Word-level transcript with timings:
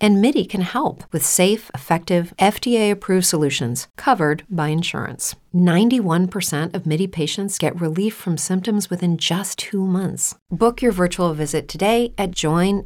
And 0.00 0.20
MIDI 0.20 0.44
can 0.44 0.62
help 0.62 1.04
with 1.12 1.24
safe, 1.24 1.70
effective, 1.74 2.32
FDA 2.38 2.90
approved 2.90 3.26
solutions 3.26 3.88
covered 3.96 4.44
by 4.48 4.68
insurance. 4.68 5.36
91% 5.54 6.74
of 6.74 6.86
MIDI 6.86 7.06
patients 7.06 7.58
get 7.58 7.80
relief 7.80 8.14
from 8.14 8.36
symptoms 8.36 8.90
within 8.90 9.16
just 9.16 9.58
two 9.58 9.86
months. 9.86 10.34
Book 10.50 10.82
your 10.82 10.92
virtual 10.92 11.34
visit 11.34 11.68
today 11.68 12.12
at 12.18 12.30
joinmidi.com. 12.30 12.84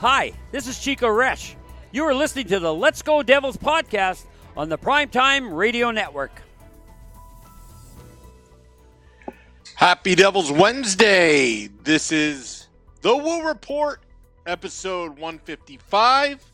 Hi, 0.00 0.32
this 0.50 0.66
is 0.66 0.78
Chico 0.78 1.08
Resch. 1.08 1.54
You 1.92 2.04
are 2.04 2.14
listening 2.14 2.46
to 2.46 2.58
the 2.58 2.72
Let's 2.72 3.02
Go 3.02 3.22
Devils 3.22 3.58
podcast 3.58 4.24
on 4.56 4.70
the 4.70 4.78
Primetime 4.78 5.54
Radio 5.54 5.90
Network. 5.90 6.40
Happy 9.80 10.14
Devils 10.14 10.52
Wednesday. 10.52 11.66
This 11.84 12.12
is 12.12 12.68
the 13.00 13.16
Woo 13.16 13.42
Report, 13.46 14.02
episode 14.44 15.12
155. 15.12 16.44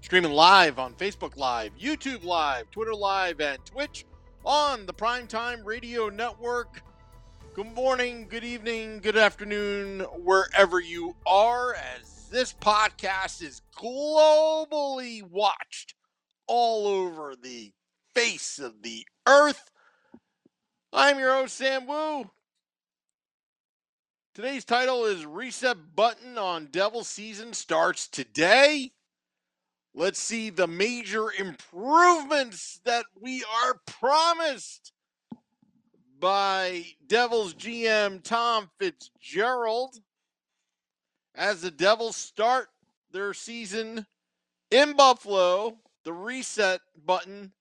Streaming 0.00 0.32
live 0.32 0.80
on 0.80 0.92
Facebook 0.94 1.36
Live, 1.36 1.70
YouTube 1.80 2.24
Live, 2.24 2.68
Twitter 2.72 2.96
Live, 2.96 3.40
and 3.40 3.64
Twitch 3.64 4.06
on 4.44 4.86
the 4.86 4.92
Primetime 4.92 5.64
Radio 5.64 6.08
Network. 6.08 6.82
Good 7.54 7.72
morning, 7.76 8.26
good 8.28 8.42
evening, 8.42 8.98
good 8.98 9.16
afternoon, 9.16 10.00
wherever 10.00 10.80
you 10.80 11.14
are, 11.28 11.76
as 11.76 12.28
this 12.28 12.54
podcast 12.54 13.40
is 13.40 13.62
globally 13.76 15.22
watched 15.22 15.94
all 16.48 16.88
over 16.88 17.36
the 17.40 17.70
face 18.16 18.58
of 18.58 18.82
the 18.82 19.06
earth. 19.28 19.67
I'm 20.92 21.18
your 21.18 21.34
host, 21.34 21.56
Sam 21.56 21.86
Wu. 21.86 22.30
Today's 24.34 24.64
title 24.64 25.04
is 25.04 25.26
Reset 25.26 25.76
Button 25.94 26.38
on 26.38 26.66
Devil 26.66 27.04
Season 27.04 27.52
starts 27.52 28.08
today. 28.08 28.92
Let's 29.94 30.18
see 30.18 30.48
the 30.48 30.66
major 30.66 31.30
improvements 31.30 32.80
that 32.84 33.04
we 33.20 33.44
are 33.64 33.74
promised 33.86 34.92
by 36.18 36.86
Devils 37.06 37.52
GM 37.52 38.22
Tom 38.22 38.70
Fitzgerald 38.78 40.00
as 41.34 41.60
the 41.60 41.70
Devils 41.70 42.16
start 42.16 42.68
their 43.12 43.34
season 43.34 44.06
in 44.70 44.96
Buffalo, 44.96 45.76
the 46.04 46.14
reset 46.14 46.80
button, 47.04 47.52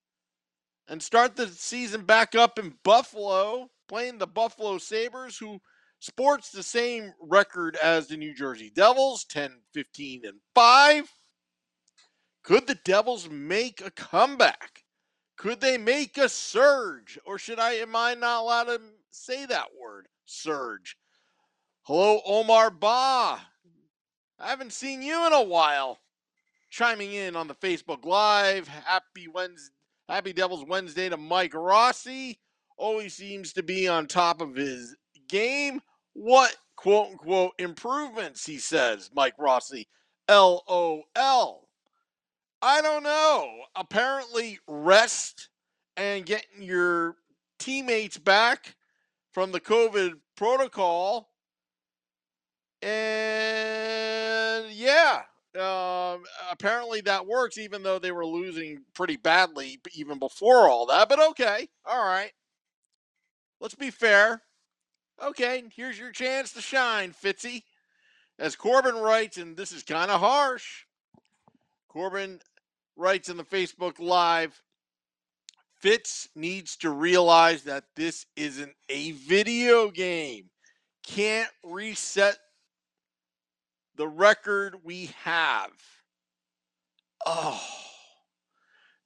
and 0.87 1.01
start 1.01 1.35
the 1.35 1.47
season 1.47 2.03
back 2.03 2.35
up 2.35 2.57
in 2.59 2.75
Buffalo, 2.83 3.69
playing 3.87 4.17
the 4.17 4.27
Buffalo 4.27 4.77
Sabres, 4.77 5.37
who 5.37 5.59
sports 5.99 6.51
the 6.51 6.63
same 6.63 7.13
record 7.21 7.75
as 7.77 8.07
the 8.07 8.17
New 8.17 8.33
Jersey 8.33 8.71
Devils 8.73 9.25
10, 9.25 9.51
15, 9.73 10.21
and 10.25 10.39
5. 10.55 11.11
Could 12.43 12.67
the 12.67 12.79
Devils 12.85 13.29
make 13.29 13.81
a 13.81 13.91
comeback? 13.91 14.83
Could 15.37 15.59
they 15.59 15.77
make 15.77 16.17
a 16.17 16.29
surge? 16.29 17.19
Or 17.25 17.37
should 17.37 17.59
I, 17.59 17.73
am 17.73 17.95
I 17.95 18.15
not 18.15 18.41
allowed 18.41 18.63
to 18.65 18.81
say 19.11 19.45
that 19.45 19.67
word, 19.79 20.07
surge? 20.25 20.97
Hello, 21.83 22.21
Omar 22.25 22.71
Ba. 22.71 23.39
I 24.39 24.49
haven't 24.49 24.73
seen 24.73 25.01
you 25.01 25.25
in 25.27 25.33
a 25.33 25.43
while. 25.43 25.99
Chiming 26.69 27.13
in 27.13 27.35
on 27.35 27.47
the 27.47 27.55
Facebook 27.55 28.05
Live. 28.05 28.67
Happy 28.67 29.27
Wednesday, 29.27 29.73
Happy 30.09 30.31
Devils 30.31 30.65
Wednesday 30.65 31.09
to 31.09 31.17
Mike 31.17 31.53
Rossi. 31.53 32.39
Always 32.77 33.13
seems 33.13 33.51
to 33.53 33.63
be 33.63 33.87
on 33.87 34.07
top 34.07 34.39
of 34.41 34.55
his 34.55 34.95
game. 35.27 35.81
What 36.13 36.55
quote 36.77 37.11
unquote 37.11 37.53
improvements, 37.59 38.45
he 38.45 38.57
says, 38.57 39.09
Mike 39.13 39.35
Rossi. 39.37 39.87
LOL. 40.29 41.67
I 42.61 42.81
don't 42.81 43.03
know. 43.03 43.49
Apparently, 43.75 44.59
rest 44.67 45.49
and 45.97 46.25
getting 46.25 46.61
your 46.61 47.15
teammates 47.59 48.17
back 48.17 48.75
from 49.31 49.51
the 49.51 49.59
COVID 49.59 50.13
protocol. 50.35 51.29
And 52.81 54.71
yeah, 54.71 55.23
um, 55.59 56.23
apparently 56.51 57.01
that 57.01 57.25
works, 57.25 57.57
even 57.57 57.83
though 57.83 57.99
they 57.99 58.11
were 58.11 58.25
losing 58.25 58.83
pretty 58.93 59.17
badly 59.17 59.79
even 59.93 60.19
before 60.19 60.67
all 60.69 60.85
that. 60.87 61.09
But 61.09 61.19
okay, 61.29 61.67
all 61.85 62.05
right. 62.05 62.31
Let's 63.59 63.75
be 63.75 63.91
fair. 63.91 64.41
Okay, 65.23 65.63
here's 65.75 65.97
your 65.97 66.11
chance 66.11 66.53
to 66.53 66.61
shine, 66.61 67.11
Fitzy. 67.11 67.63
As 68.37 68.55
Corbin 68.55 68.95
writes, 68.95 69.37
and 69.37 69.57
this 69.57 69.71
is 69.71 69.81
kind 69.81 70.11
of 70.11 70.19
harsh. 70.19 70.85
Corbin 71.87 72.39
writes 72.95 73.29
in 73.29 73.37
the 73.37 73.43
Facebook 73.43 73.99
Live 73.99 74.61
Fitz 75.79 76.27
needs 76.35 76.75
to 76.77 76.89
realize 76.89 77.63
that 77.63 77.83
this 77.95 78.25
isn't 78.35 78.73
a 78.89 79.11
video 79.11 79.91
game. 79.91 80.49
Can't 81.05 81.49
reset 81.63 82.37
the 83.97 84.07
record 84.07 84.75
we 84.83 85.09
have. 85.23 85.71
Oh. 87.25 87.61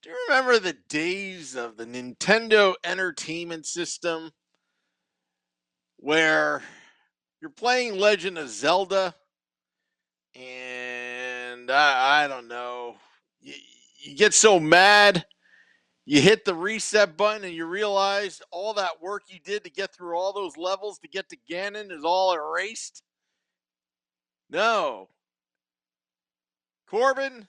Do 0.03 0.09
you 0.09 0.17
remember 0.27 0.59
the 0.59 0.77
days 0.89 1.55
of 1.55 1.77
the 1.77 1.85
Nintendo 1.85 2.75
Entertainment 2.83 3.65
System 3.65 4.31
where 5.97 6.61
you're 7.39 7.51
playing 7.51 7.97
Legend 7.97 8.37
of 8.37 8.49
Zelda 8.49 9.15
and 10.35 11.69
I, 11.69 12.23
I 12.23 12.27
don't 12.27 12.47
know, 12.47 12.95
you, 13.39 13.53
you 14.03 14.15
get 14.15 14.33
so 14.33 14.59
mad, 14.59 15.25
you 16.05 16.19
hit 16.19 16.45
the 16.45 16.55
reset 16.55 17.15
button 17.15 17.43
and 17.43 17.53
you 17.53 17.65
realize 17.65 18.41
all 18.51 18.73
that 18.73 19.01
work 19.01 19.23
you 19.27 19.39
did 19.43 19.63
to 19.63 19.69
get 19.69 19.93
through 19.93 20.17
all 20.17 20.33
those 20.33 20.57
levels 20.57 20.99
to 20.99 21.07
get 21.07 21.29
to 21.29 21.37
Ganon 21.49 21.91
is 21.91 22.03
all 22.03 22.33
erased? 22.33 23.03
No. 24.51 25.07
Corbin, 26.85 27.47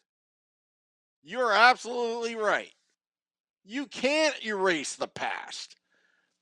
you're 1.25 1.53
absolutely 1.53 2.37
right. 2.37 2.73
You 3.65 3.87
can't 3.87 4.45
erase 4.45 4.95
the 4.95 5.09
past, 5.09 5.75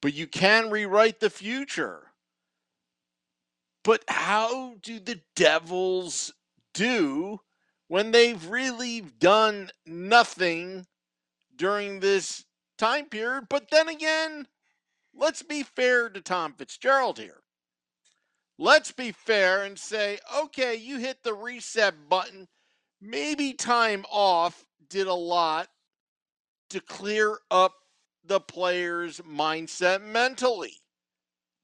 but 0.02 0.12
you 0.12 0.26
can 0.26 0.70
rewrite 0.70 1.20
the 1.20 1.30
future. 1.30 2.12
But 3.82 4.04
how 4.06 4.74
do 4.82 5.00
the 5.00 5.20
Devils 5.34 6.34
do 6.74 7.40
when 7.88 8.10
they've 8.10 8.46
really 8.46 9.00
done 9.00 9.70
nothing 9.86 10.86
during 11.56 12.00
this 12.00 12.44
time 12.76 13.06
period? 13.06 13.46
But 13.48 13.70
then 13.70 13.88
again, 13.88 14.46
let's 15.14 15.42
be 15.42 15.62
fair 15.62 16.10
to 16.10 16.20
Tom 16.20 16.52
Fitzgerald 16.52 17.18
here. 17.18 17.42
Let's 18.62 18.92
be 18.92 19.12
fair 19.12 19.64
and 19.64 19.78
say, 19.78 20.18
okay, 20.36 20.74
you 20.74 20.98
hit 20.98 21.22
the 21.24 21.32
reset 21.32 22.10
button. 22.10 22.46
Maybe 23.00 23.54
time 23.54 24.04
off 24.12 24.66
did 24.90 25.06
a 25.06 25.14
lot 25.14 25.68
to 26.68 26.82
clear 26.82 27.38
up 27.50 27.72
the 28.22 28.38
player's 28.38 29.18
mindset 29.20 30.02
mentally. 30.02 30.74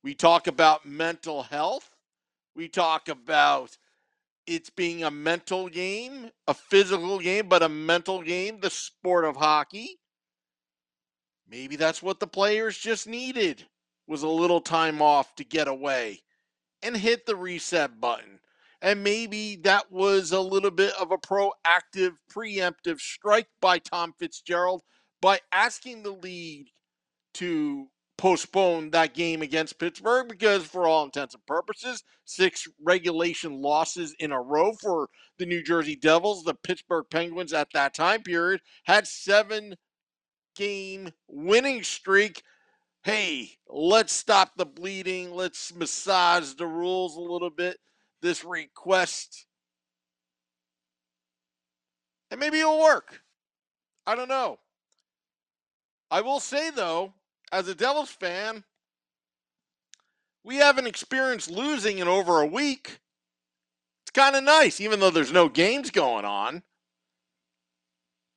We 0.03 0.15
talk 0.15 0.47
about 0.47 0.87
mental 0.87 1.43
health. 1.43 1.91
We 2.55 2.67
talk 2.67 3.11
about 3.11 3.77
it's 4.47 4.71
being 4.71 5.05
a 5.05 5.11
mental 5.11 5.69
game, 5.69 6.31
a 6.49 6.55
physical 6.55 7.19
game, 7.19 7.51
but 7.51 7.63
a 7.63 7.69
mental 7.69 8.23
game, 8.23 8.61
the 8.61 8.71
sport 8.71 9.27
of 9.27 9.37
hockey. 9.37 9.99
Maybe 11.47 11.77
that's 11.77 12.03
what 12.03 12.21
the 12.21 12.27
players 12.27 12.79
just 12.79 13.07
needed. 13.07 13.67
was 14.07 14.23
a 14.23 14.29
little 14.29 14.63
time 14.63 15.03
off 15.03 15.35
to 15.35 15.45
get 15.45 15.69
away 15.69 16.23
and 16.83 16.97
hit 16.97 17.27
the 17.27 17.37
reset 17.37 18.01
button. 18.01 18.41
And 18.83 19.03
maybe 19.03 19.57
that 19.65 19.91
was 19.91 20.33
a 20.33 20.41
little 20.41 20.71
bit 20.71 20.93
of 21.01 21.11
a 21.11 21.19
proactive, 21.19 22.13
preemptive 22.31 23.01
strike 23.01 23.49
by 23.61 23.79
Tom 23.79 24.15
Fitzgerald 24.19 24.83
by 25.21 25.41
asking 25.53 26.03
the 26.03 26.11
league 26.11 26.69
to 27.35 27.87
postpone 28.19 28.91
that 28.91 29.15
game 29.15 29.43
against 29.43 29.79
Pittsburgh 29.79 30.29
because, 30.29 30.65
for 30.65 30.87
all 30.87 31.05
intents 31.05 31.35
and 31.35 31.45
purposes, 31.47 32.03
six 32.25 32.67
regulation 32.83 33.61
losses 33.61 34.15
in 34.19 34.33
a 34.33 34.41
row 34.41 34.73
for 34.81 35.09
the 35.39 35.47
New 35.47 35.63
Jersey 35.63 35.97
Devils. 35.97 36.45
The 36.45 36.55
Pittsburgh 36.55 37.05
Penguins 37.11 37.53
at 37.53 37.69
that 37.75 37.95
time 37.95 38.23
period 38.23 38.61
had 38.85 39.07
seven 39.07 39.77
game 40.55 41.11
winning 41.29 41.83
streak. 41.83 42.43
Hey, 43.07 43.53
let's 43.69 44.13
stop 44.13 44.57
the 44.57 44.67
bleeding. 44.67 45.33
Let's 45.33 45.73
massage 45.73 46.55
the 46.55 46.67
rules 46.67 47.15
a 47.15 47.21
little 47.21 47.51
bit. 47.51 47.79
This 48.21 48.45
request. 48.45 49.47
And 52.33 52.41
maybe 52.41 52.59
it'll 52.59 52.83
work. 52.83 53.23
I 54.09 54.17
don't 54.17 54.29
know. 54.29 54.59
I 56.11 56.21
will 56.21 56.41
say, 56.41 56.71
though, 56.71 57.13
as 57.53 57.69
a 57.69 57.77
Devils 57.77 58.11
fan, 58.11 58.65
we 60.43 60.57
haven't 60.57 60.89
experienced 60.89 61.49
losing 61.49 61.99
in 61.99 62.09
over 62.09 62.41
a 62.41 62.47
week. 62.47 62.99
It's 64.03 64.11
kind 64.13 64.35
of 64.35 64.43
nice, 64.43 64.81
even 64.81 64.99
though 64.99 65.11
there's 65.11 65.31
no 65.31 65.49
games 65.49 65.93
going 65.93 66.25
on. 66.25 66.65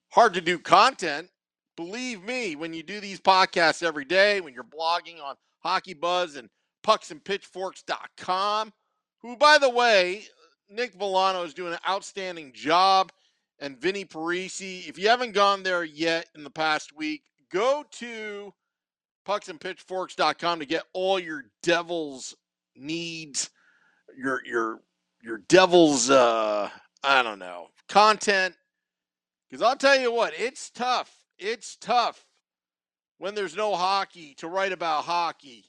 Hard 0.10 0.36
to 0.36 0.42
do 0.42 0.60
content. 0.60 1.32
Believe 1.80 2.26
me, 2.26 2.58
when 2.58 2.74
you 2.74 2.84
do 2.84 3.00
these 3.00 3.22
podcasts 3.22 3.82
every 3.82 4.04
day, 4.04 4.42
when 4.42 4.54
you're 4.54 4.66
blogging 4.66 5.24
on 5.24 5.36
Hockey 5.60 5.94
Buzz 5.94 6.36
and 6.36 6.50
pucksandpitchforks.com, 6.86 8.74
who, 9.22 9.38
by 9.38 9.58
the 9.58 9.70
way, 9.70 10.26
Nick 10.70 10.94
Villano 10.96 11.44
is 11.44 11.54
doing 11.54 11.72
an 11.72 11.80
outstanding 11.88 12.52
job, 12.52 13.14
and 13.60 13.80
Vinny 13.80 14.04
Parisi. 14.04 14.90
If 14.90 15.00
you 15.00 15.08
haven't 15.08 15.32
gone 15.32 15.64
there 15.64 15.86
yet 15.86 16.28
in 16.36 16.44
the 16.44 16.50
past 16.50 16.94
week, 16.98 17.24
go 17.50 17.86
to 17.92 18.54
pucksandpitchforks.com 19.26 20.60
to 20.60 20.66
get 20.66 20.84
all 20.92 21.18
your 21.18 21.46
Devils 21.64 22.36
needs, 22.76 23.52
your 24.18 24.46
your 24.46 24.82
your 25.24 25.38
Devils 25.48 26.10
uh 26.10 26.70
I 27.06 27.24
don't 27.24 27.40
know, 27.40 27.70
content. 27.88 28.58
Cuz 29.50 29.62
I'll 29.62 29.78
tell 29.78 29.98
you 29.98 30.12
what, 30.12 30.34
it's 30.38 30.70
tough. 30.72 31.19
It's 31.40 31.78
tough 31.78 32.26
when 33.18 33.34
there's 33.34 33.56
no 33.56 33.76
hockey 33.76 34.34
to 34.36 34.48
write 34.48 34.74
about 34.74 35.06
hockey. 35.06 35.66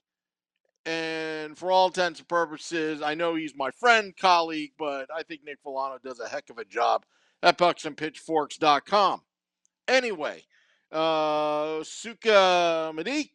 And 0.84 1.56
for 1.56 1.70
all 1.70 1.86
intents 1.86 2.18
and 2.20 2.28
purposes, 2.28 3.02
I 3.02 3.14
know 3.14 3.34
he's 3.34 3.54
my 3.54 3.70
friend, 3.70 4.16
colleague, 4.16 4.72
but 4.78 5.08
I 5.14 5.22
think 5.22 5.42
Nick 5.44 5.58
Villano 5.62 5.98
does 6.02 6.20
a 6.20 6.28
heck 6.28 6.50
of 6.50 6.58
a 6.58 6.64
job 6.64 7.04
at 7.42 7.58
pucksandpitchforks.com. 7.58 9.22
Anyway, 9.86 10.42
uh, 10.90 11.84
Suka 11.84 12.92
Madik, 12.94 13.30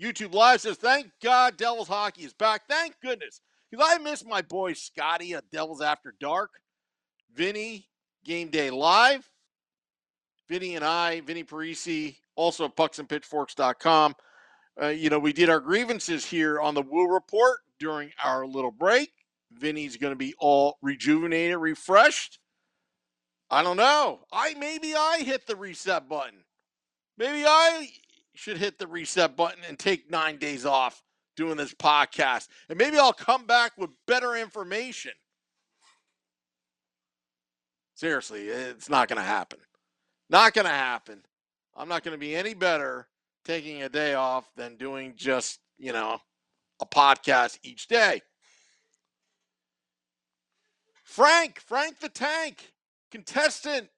YouTube 0.00 0.32
Live 0.32 0.60
says, 0.60 0.76
Thank 0.76 1.10
God 1.22 1.56
Devils 1.56 1.88
hockey 1.88 2.24
is 2.24 2.32
back. 2.32 2.62
Thank 2.68 2.94
goodness. 3.02 3.40
Because 3.70 3.86
I 3.90 3.98
miss 3.98 4.24
my 4.24 4.40
boy 4.40 4.72
Scotty 4.72 5.34
at 5.34 5.50
Devils 5.50 5.82
After 5.82 6.14
Dark. 6.18 6.50
Vinny, 7.34 7.88
Game 8.24 8.48
Day 8.48 8.70
Live. 8.70 9.28
Vinny 10.48 10.76
and 10.76 10.84
I, 10.84 11.20
Vinny 11.20 11.44
Parisi, 11.44 12.16
also 12.36 12.64
at 12.64 12.76
pucksandpitchforks.com. 12.76 14.14
Uh, 14.80 14.86
you 14.88 15.10
know, 15.10 15.18
we 15.18 15.32
did 15.32 15.50
our 15.50 15.60
grievances 15.60 16.24
here 16.24 16.60
on 16.60 16.74
the 16.74 16.82
Woo 16.82 17.12
Report 17.12 17.58
during 17.78 18.12
our 18.22 18.46
little 18.46 18.70
break. 18.70 19.10
Vinny's 19.52 19.96
going 19.96 20.12
to 20.12 20.16
be 20.16 20.34
all 20.38 20.78
rejuvenated, 20.82 21.56
refreshed. 21.58 22.38
I 23.50 23.62
don't 23.62 23.76
know. 23.76 24.20
I 24.32 24.54
maybe 24.54 24.94
I 24.94 25.22
hit 25.22 25.46
the 25.46 25.56
reset 25.56 26.08
button. 26.08 26.44
Maybe 27.16 27.44
I 27.46 27.88
should 28.34 28.58
hit 28.58 28.78
the 28.78 28.86
reset 28.86 29.36
button 29.36 29.60
and 29.66 29.78
take 29.78 30.10
nine 30.10 30.38
days 30.38 30.64
off 30.66 31.02
doing 31.34 31.56
this 31.56 31.74
podcast. 31.74 32.48
And 32.68 32.78
maybe 32.78 32.98
I'll 32.98 33.12
come 33.12 33.46
back 33.46 33.72
with 33.78 33.90
better 34.06 34.36
information. 34.36 35.12
Seriously, 37.94 38.42
it's 38.48 38.88
not 38.88 39.08
going 39.08 39.18
to 39.18 39.24
happen. 39.24 39.58
Not 40.30 40.54
going 40.54 40.66
to 40.66 40.70
happen. 40.70 41.22
I'm 41.76 41.88
not 41.88 42.02
going 42.02 42.12
to 42.12 42.18
be 42.18 42.34
any 42.34 42.54
better 42.54 43.08
taking 43.44 43.82
a 43.82 43.88
day 43.88 44.14
off 44.14 44.50
than 44.56 44.76
doing 44.76 45.14
just, 45.16 45.60
you 45.78 45.92
know, 45.92 46.18
a 46.80 46.86
podcast 46.86 47.58
each 47.62 47.88
day. 47.88 48.20
Frank, 51.04 51.60
Frank 51.60 52.00
the 52.00 52.08
Tank, 52.10 52.72
contestant, 53.10 53.88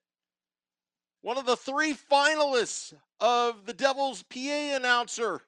one 1.22 1.36
of 1.36 1.46
the 1.46 1.56
three 1.56 1.94
finalists 1.94 2.94
of 3.18 3.66
the 3.66 3.74
Devils 3.74 4.22
PA 4.22 4.76
announcer 4.76 5.42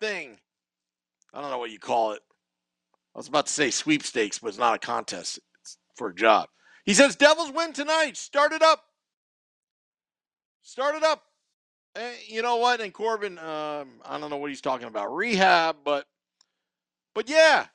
thing. 0.00 0.38
I 1.34 1.40
don't 1.40 1.50
know 1.50 1.58
what 1.58 1.70
you 1.70 1.78
call 1.78 2.12
it. 2.12 2.22
I 3.14 3.18
was 3.18 3.28
about 3.28 3.46
to 3.46 3.52
say 3.52 3.70
sweepstakes, 3.70 4.38
but 4.38 4.48
it's 4.48 4.58
not 4.58 4.74
a 4.74 4.78
contest. 4.78 5.38
It's 5.60 5.78
for 5.94 6.08
a 6.08 6.14
job. 6.14 6.48
He 6.84 6.94
says 6.94 7.16
Devils 7.16 7.52
win 7.52 7.72
tonight. 7.72 8.16
Start 8.16 8.52
it 8.52 8.62
up. 8.62 8.84
Start 10.62 10.94
it 10.96 11.02
up. 11.02 11.24
And 11.94 12.16
you 12.26 12.42
know 12.42 12.56
what? 12.56 12.80
And 12.80 12.92
Corbin, 12.92 13.38
um, 13.38 14.00
I 14.04 14.18
don't 14.18 14.30
know 14.30 14.38
what 14.38 14.50
he's 14.50 14.60
talking 14.60 14.88
about 14.88 15.14
rehab, 15.14 15.76
but 15.84 16.06
but 17.14 17.28
yeah, 17.28 17.66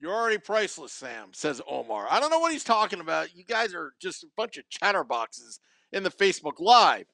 you're 0.00 0.12
already 0.12 0.38
priceless, 0.38 0.92
Sam, 0.92 1.28
says 1.32 1.60
Omar. 1.68 2.06
I 2.10 2.18
don't 2.18 2.30
know 2.30 2.40
what 2.40 2.52
he's 2.52 2.64
talking 2.64 3.00
about. 3.00 3.36
You 3.36 3.44
guys 3.44 3.74
are 3.74 3.92
just 4.00 4.24
a 4.24 4.28
bunch 4.36 4.56
of 4.56 4.64
chatterboxes 4.68 5.60
in 5.92 6.02
the 6.02 6.10
Facebook 6.10 6.58
Live. 6.58 7.06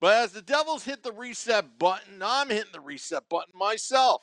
But 0.00 0.22
as 0.22 0.32
the 0.32 0.42
Devils 0.42 0.84
hit 0.84 1.02
the 1.02 1.12
reset 1.12 1.78
button, 1.78 2.20
I'm 2.22 2.50
hitting 2.50 2.72
the 2.72 2.80
reset 2.80 3.28
button 3.28 3.54
myself. 3.54 4.22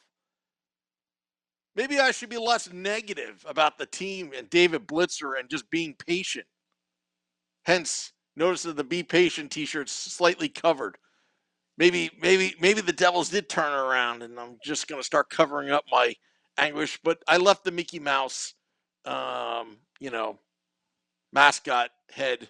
Maybe 1.76 2.00
I 2.00 2.12
should 2.12 2.30
be 2.30 2.38
less 2.38 2.72
negative 2.72 3.46
about 3.48 3.78
the 3.78 3.86
team 3.86 4.32
and 4.36 4.50
David 4.50 4.88
Blitzer 4.88 5.40
and 5.40 5.50
just 5.50 5.70
being 5.70 5.96
patient. 5.96 6.46
Hence, 7.64 8.12
notice 8.36 8.64
that 8.64 8.76
the 8.76 8.84
Be 8.84 9.04
Patient 9.04 9.52
t 9.52 9.66
shirt's 9.66 9.92
slightly 9.92 10.50
covered. 10.50 10.98
Maybe, 11.78 12.12
maybe, 12.22 12.56
maybe 12.60 12.82
the 12.82 12.92
Devils 12.92 13.30
did 13.30 13.48
turn 13.48 13.72
around 13.72 14.22
and 14.22 14.40
I'm 14.40 14.58
just 14.64 14.88
going 14.88 15.00
to 15.00 15.06
start 15.06 15.30
covering 15.30 15.72
up 15.72 15.86
my 15.92 16.14
anguish, 16.58 17.00
but 17.04 17.24
I 17.28 17.38
left 17.38 17.64
the 17.64 17.72
Mickey 17.72 18.00
Mouse, 18.00 18.54
um, 19.06 19.78
you 20.00 20.12
know, 20.12 20.40
mascot 21.32 21.92
head 22.12 22.50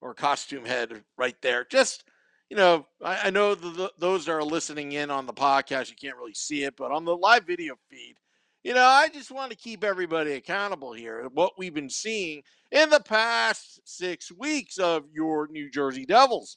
or 0.00 0.12
costume 0.12 0.64
head 0.64 1.04
right 1.16 1.36
there. 1.40 1.64
Just, 1.64 2.04
you 2.50 2.56
know, 2.56 2.86
I, 3.02 3.28
I 3.28 3.30
know 3.30 3.54
the, 3.54 3.70
the, 3.70 3.92
those 3.98 4.26
that 4.26 4.32
are 4.32 4.42
listening 4.42 4.92
in 4.92 5.10
on 5.10 5.26
the 5.26 5.32
podcast, 5.32 5.88
you 5.88 5.96
can't 5.96 6.16
really 6.16 6.34
see 6.34 6.64
it, 6.64 6.76
but 6.76 6.90
on 6.90 7.04
the 7.04 7.16
live 7.16 7.46
video 7.46 7.76
feed, 7.88 8.16
you 8.66 8.74
know, 8.74 8.84
I 8.84 9.08
just 9.08 9.30
want 9.30 9.52
to 9.52 9.56
keep 9.56 9.84
everybody 9.84 10.32
accountable 10.32 10.92
here. 10.92 11.28
What 11.32 11.52
we've 11.56 11.72
been 11.72 11.88
seeing 11.88 12.42
in 12.72 12.90
the 12.90 12.98
past 12.98 13.78
six 13.84 14.32
weeks 14.32 14.76
of 14.78 15.04
your 15.12 15.46
New 15.52 15.70
Jersey 15.70 16.04
Devils. 16.04 16.56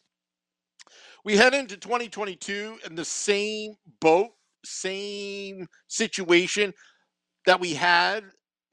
We 1.24 1.38
head 1.38 1.54
into 1.54 1.78
2022 1.78 2.80
in 2.84 2.96
the 2.96 3.06
same 3.06 3.76
boat 4.02 4.32
same 4.66 5.68
situation 5.88 6.74
that 7.46 7.60
we 7.60 7.76
had 7.76 8.24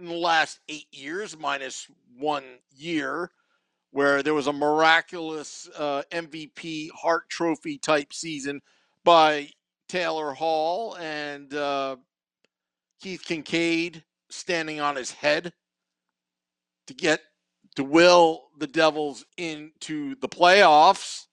in 0.00 0.06
the 0.06 0.14
last 0.14 0.60
eight 0.70 0.88
years, 0.90 1.36
minus 1.38 1.88
one 2.18 2.44
year, 2.74 3.30
where 3.90 4.22
there 4.22 4.32
was 4.32 4.46
a 4.46 4.52
miraculous 4.52 5.68
uh, 5.76 6.04
MVP 6.10 6.88
Hart 6.98 7.28
Trophy 7.28 7.76
type 7.76 8.14
season 8.14 8.62
by 9.04 9.50
Taylor 9.90 10.32
Hall 10.32 10.96
and 10.96 11.52
uh, 11.52 11.96
Keith 13.00 13.22
Kinkaid 13.24 14.02
standing 14.30 14.80
on 14.80 14.96
his 14.96 15.10
head 15.10 15.52
to 16.86 16.94
get 16.94 17.20
to 17.76 17.84
will 17.84 18.48
the 18.58 18.66
Devils 18.66 19.24
into 19.36 20.14
the 20.20 20.28
playoffs. 20.28 21.26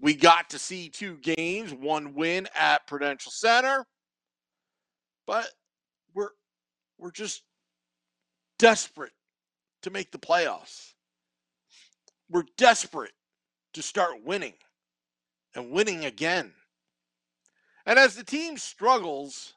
We 0.00 0.14
got 0.14 0.50
to 0.50 0.58
see 0.58 0.88
two 0.88 1.16
games, 1.18 1.72
one 1.72 2.14
win 2.14 2.46
at 2.54 2.86
Prudential 2.86 3.32
Center, 3.32 3.86
but 5.26 5.48
we're 6.14 6.30
we're 6.98 7.10
just 7.10 7.42
desperate 8.58 9.12
to 9.82 9.90
make 9.90 10.10
the 10.12 10.18
playoffs. 10.18 10.92
We're 12.28 12.44
desperate 12.56 13.12
to 13.74 13.82
start 13.82 14.24
winning 14.24 14.54
and 15.54 15.70
winning 15.70 16.04
again. 16.04 16.52
And 17.86 17.98
as 17.98 18.14
the 18.14 18.24
team 18.24 18.56
struggles, 18.56 19.53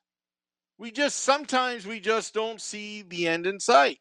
we 0.77 0.91
just 0.91 1.19
sometimes 1.19 1.86
we 1.86 2.00
just 2.00 2.34
don't 2.34 2.62
see 2.62 3.01
the 3.01 3.27
end 3.27 3.48
in 3.48 3.60
sight. 3.60 4.00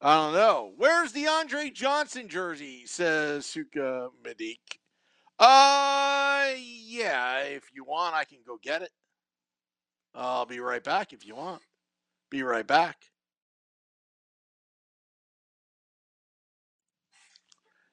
I 0.00 0.16
don't 0.16 0.34
know. 0.34 0.72
Where's 0.76 1.12
the 1.12 1.26
Andre 1.28 1.70
Johnson 1.70 2.28
jersey? 2.28 2.84
Says 2.86 3.46
Suka 3.46 4.08
Medik. 4.22 4.78
Uh, 5.38 6.50
yeah. 6.58 7.40
If 7.40 7.70
you 7.74 7.84
want, 7.84 8.14
I 8.14 8.24
can 8.24 8.38
go 8.46 8.58
get 8.62 8.82
it. 8.82 8.90
I'll 10.14 10.46
be 10.46 10.60
right 10.60 10.84
back 10.84 11.12
if 11.12 11.26
you 11.26 11.34
want. 11.34 11.62
Be 12.30 12.42
right 12.42 12.66
back. 12.66 12.96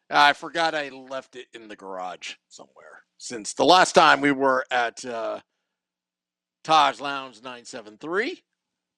I 0.10 0.34
forgot 0.34 0.76
I 0.76 0.90
left 0.90 1.38
it 1.38 1.48
in 1.54 1.70
the 1.70 1.76
garage 1.76 2.34
somewhere 2.50 3.04
since 3.18 3.54
the 3.54 3.64
last 3.64 3.94
time 3.94 4.20
we 4.20 4.32
were 4.32 4.66
at 4.70 5.06
uh, 5.06 5.40
Taj 6.64 7.00
Lounge 7.00 7.38
973. 7.38 8.44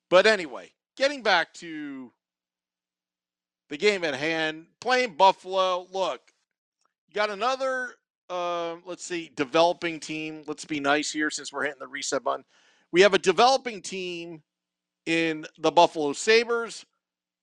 But 0.10 0.26
anyway, 0.28 0.72
getting 0.96 1.24
back 1.24 1.54
to 1.56 2.12
the 3.70 3.78
game 3.78 4.04
at 4.04 4.14
hand, 4.14 4.68
playing 4.80 5.16
Buffalo. 5.16 5.88
Look, 5.92 6.22
got 7.14 7.30
another, 7.30 7.96
uh, 8.30 8.76
let's 8.86 9.04
see, 9.04 9.32
developing 9.36 10.00
team. 10.00 10.44
Let's 10.46 10.66
be 10.66 10.80
nice 10.80 11.12
here 11.12 11.30
since 11.30 11.52
we're 11.52 11.64
hitting 11.64 11.80
the 11.80 11.88
reset 11.88 12.24
button. 12.24 12.46
We 12.92 13.02
have 13.02 13.14
a 13.14 13.20
developing 13.20 13.82
team 13.82 14.44
in 15.06 15.46
the 15.58 15.72
Buffalo 15.72 16.14
Sabres. 16.14 16.86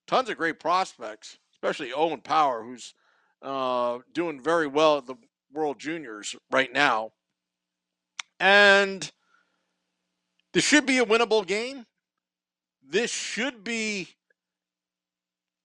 Tons 0.07 0.29
of 0.29 0.37
great 0.37 0.61
prospects, 0.61 1.39
especially 1.53 1.93
Owen 1.93 2.21
Power, 2.21 2.63
who's 2.63 2.95
uh, 3.43 3.99
doing 4.13 4.41
very 4.41 4.67
well 4.67 4.99
at 4.99 5.07
the 5.07 5.17
World 5.53 5.79
Juniors 5.79 6.37
right 6.51 6.73
now. 6.73 7.13
And 8.39 9.11
this 10.53 10.65
should 10.65 10.87
be 10.87 10.99
a 10.99 11.05
winnable 11.05 11.47
game. 11.47 11.87
This 12.87 13.11
should 13.11 13.63
be 13.63 14.09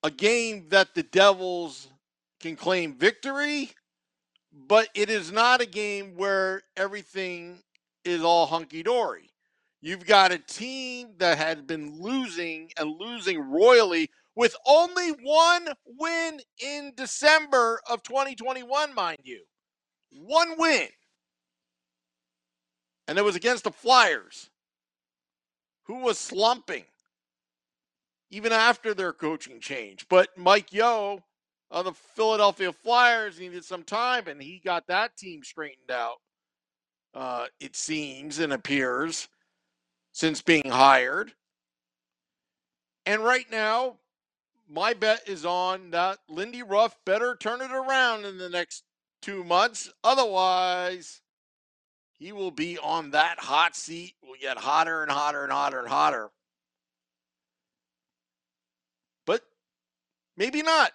a 0.04 0.12
game 0.12 0.68
that 0.70 0.94
the 0.94 1.04
Devils 1.04 1.88
can 2.40 2.56
claim 2.56 2.94
victory, 2.94 3.72
but 4.54 4.90
it 4.94 5.10
is 5.10 5.32
not 5.32 5.62
a 5.62 5.66
game 5.66 6.16
where 6.16 6.62
everything 6.78 7.64
is 8.04 8.24
all 8.24 8.46
hunky 8.46 8.84
dory. 8.84 9.32
You've 9.82 10.06
got 10.06 10.32
a 10.32 10.38
team 10.38 11.10
that 11.18 11.38
had 11.38 11.68
been 11.68 12.02
losing 12.02 12.72
and 12.78 13.00
losing 13.00 13.40
royally 13.52 14.10
with 14.36 14.56
only 14.68 15.10
one 15.24 15.70
win 15.86 16.40
in 16.60 16.94
December 16.96 17.80
of 17.90 18.04
2021, 18.04 18.94
mind 18.94 19.20
you. 19.24 19.42
One 20.12 20.56
win. 20.58 20.88
And 23.08 23.18
it 23.18 23.24
was 23.24 23.36
against 23.36 23.64
the 23.64 23.72
Flyers, 23.72 24.50
who 25.86 26.00
was 26.00 26.18
slumping 26.18 26.86
even 28.32 28.52
after 28.52 28.94
their 28.94 29.14
coaching 29.14 29.60
change. 29.60 30.08
But 30.10 30.38
Mike 30.38 30.74
Yeo 30.74 31.24
of 31.72 31.86
the 31.86 31.94
Philadelphia 31.94 32.72
Flyers 32.72 33.40
needed 33.40 33.64
some 33.64 33.84
time, 33.84 34.28
and 34.28 34.42
he 34.42 34.62
got 34.64 34.88
that 34.88 35.18
team 35.18 35.44
straightened 35.44 35.92
out, 35.92 36.18
uh, 37.14 37.46
it 37.60 37.76
seems 37.76 38.40
and 38.40 38.54
appears, 38.54 39.28
since 40.12 40.42
being 40.42 40.70
hired. 40.70 41.34
And 43.06 43.24
right 43.24 43.50
now, 43.52 43.98
my 44.68 44.94
bet 44.94 45.28
is 45.28 45.46
on 45.46 45.92
that 45.92 46.18
Lindy 46.28 46.64
Ruff 46.64 46.98
better 47.06 47.36
turn 47.36 47.62
it 47.62 47.72
around 47.72 48.26
in 48.26 48.38
the 48.38 48.50
next 48.50 48.84
two 49.22 49.44
months. 49.44 49.92
Otherwise, 50.04 51.22
he 52.18 52.32
will 52.32 52.52
be 52.52 52.78
on 52.78 53.12
that 53.12 53.40
hot 53.40 53.76
seat, 53.76 54.14
will 54.22 54.36
get 54.40 54.58
hotter 54.58 55.02
and 55.02 55.12
hotter 55.12 55.44
and 55.44 55.52
hotter 55.52 55.80
and 55.80 55.88
hotter. 55.88 56.32
But 59.26 59.42
maybe 60.38 60.62
not. 60.62 60.92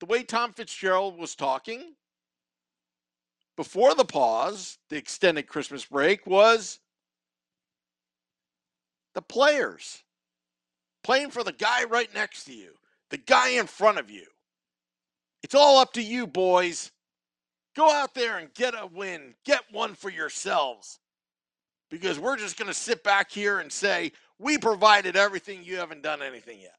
The 0.00 0.06
way 0.06 0.22
Tom 0.24 0.52
Fitzgerald 0.52 1.18
was 1.18 1.34
talking 1.34 1.94
before 3.56 3.94
the 3.94 4.04
pause, 4.04 4.78
the 4.88 4.96
extended 4.96 5.46
Christmas 5.46 5.84
break, 5.84 6.26
was 6.26 6.80
the 9.14 9.22
players 9.22 10.02
playing 11.04 11.30
for 11.30 11.44
the 11.44 11.52
guy 11.52 11.84
right 11.84 12.12
next 12.14 12.44
to 12.44 12.54
you 12.54 12.72
the 13.12 13.18
guy 13.18 13.50
in 13.50 13.66
front 13.66 13.98
of 13.98 14.10
you. 14.10 14.24
It's 15.42 15.54
all 15.54 15.78
up 15.78 15.92
to 15.92 16.02
you, 16.02 16.26
boys. 16.26 16.90
Go 17.74 17.90
out 17.90 18.14
there 18.14 18.38
and 18.38 18.52
get 18.54 18.74
a 18.74 18.86
win. 18.86 19.34
Get 19.44 19.62
one 19.70 19.94
for 19.94 20.10
yourselves. 20.10 20.98
Because 21.90 22.18
we're 22.18 22.36
just 22.36 22.58
going 22.58 22.68
to 22.68 22.74
sit 22.74 23.04
back 23.04 23.30
here 23.30 23.58
and 23.58 23.70
say, 23.70 24.12
we 24.38 24.58
provided 24.58 25.16
everything, 25.16 25.62
you 25.62 25.76
haven't 25.76 26.02
done 26.02 26.22
anything 26.22 26.60
yet. 26.60 26.76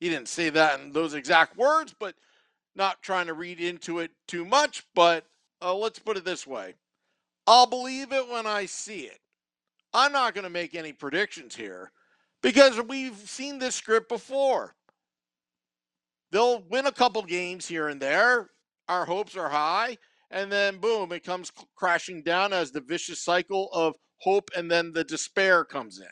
He 0.00 0.08
didn't 0.08 0.28
say 0.28 0.50
that 0.50 0.80
in 0.80 0.92
those 0.92 1.14
exact 1.14 1.56
words, 1.56 1.94
but 1.98 2.14
not 2.74 3.02
trying 3.02 3.26
to 3.26 3.34
read 3.34 3.60
into 3.60 3.98
it 3.98 4.10
too 4.26 4.44
much. 4.44 4.84
But 4.94 5.26
uh, 5.62 5.74
let's 5.74 5.98
put 5.98 6.16
it 6.16 6.24
this 6.24 6.46
way 6.46 6.74
I'll 7.46 7.66
believe 7.66 8.12
it 8.12 8.28
when 8.28 8.46
I 8.46 8.66
see 8.66 9.00
it. 9.02 9.18
I'm 9.92 10.12
not 10.12 10.34
going 10.34 10.44
to 10.44 10.50
make 10.50 10.74
any 10.74 10.92
predictions 10.92 11.54
here 11.54 11.90
because 12.42 12.80
we've 12.80 13.16
seen 13.16 13.58
this 13.58 13.74
script 13.74 14.08
before. 14.08 14.74
They'll 16.30 16.62
win 16.70 16.86
a 16.86 16.92
couple 16.92 17.22
games 17.22 17.66
here 17.66 17.88
and 17.88 18.00
there. 18.00 18.50
Our 18.90 19.06
hopes 19.06 19.36
are 19.36 19.48
high. 19.48 19.96
And 20.32 20.50
then, 20.50 20.78
boom, 20.78 21.12
it 21.12 21.24
comes 21.24 21.52
crashing 21.76 22.22
down 22.22 22.52
as 22.52 22.72
the 22.72 22.80
vicious 22.80 23.24
cycle 23.24 23.70
of 23.72 23.94
hope 24.18 24.50
and 24.56 24.70
then 24.70 24.92
the 24.92 25.04
despair 25.04 25.64
comes 25.64 25.98
in. 25.98 26.06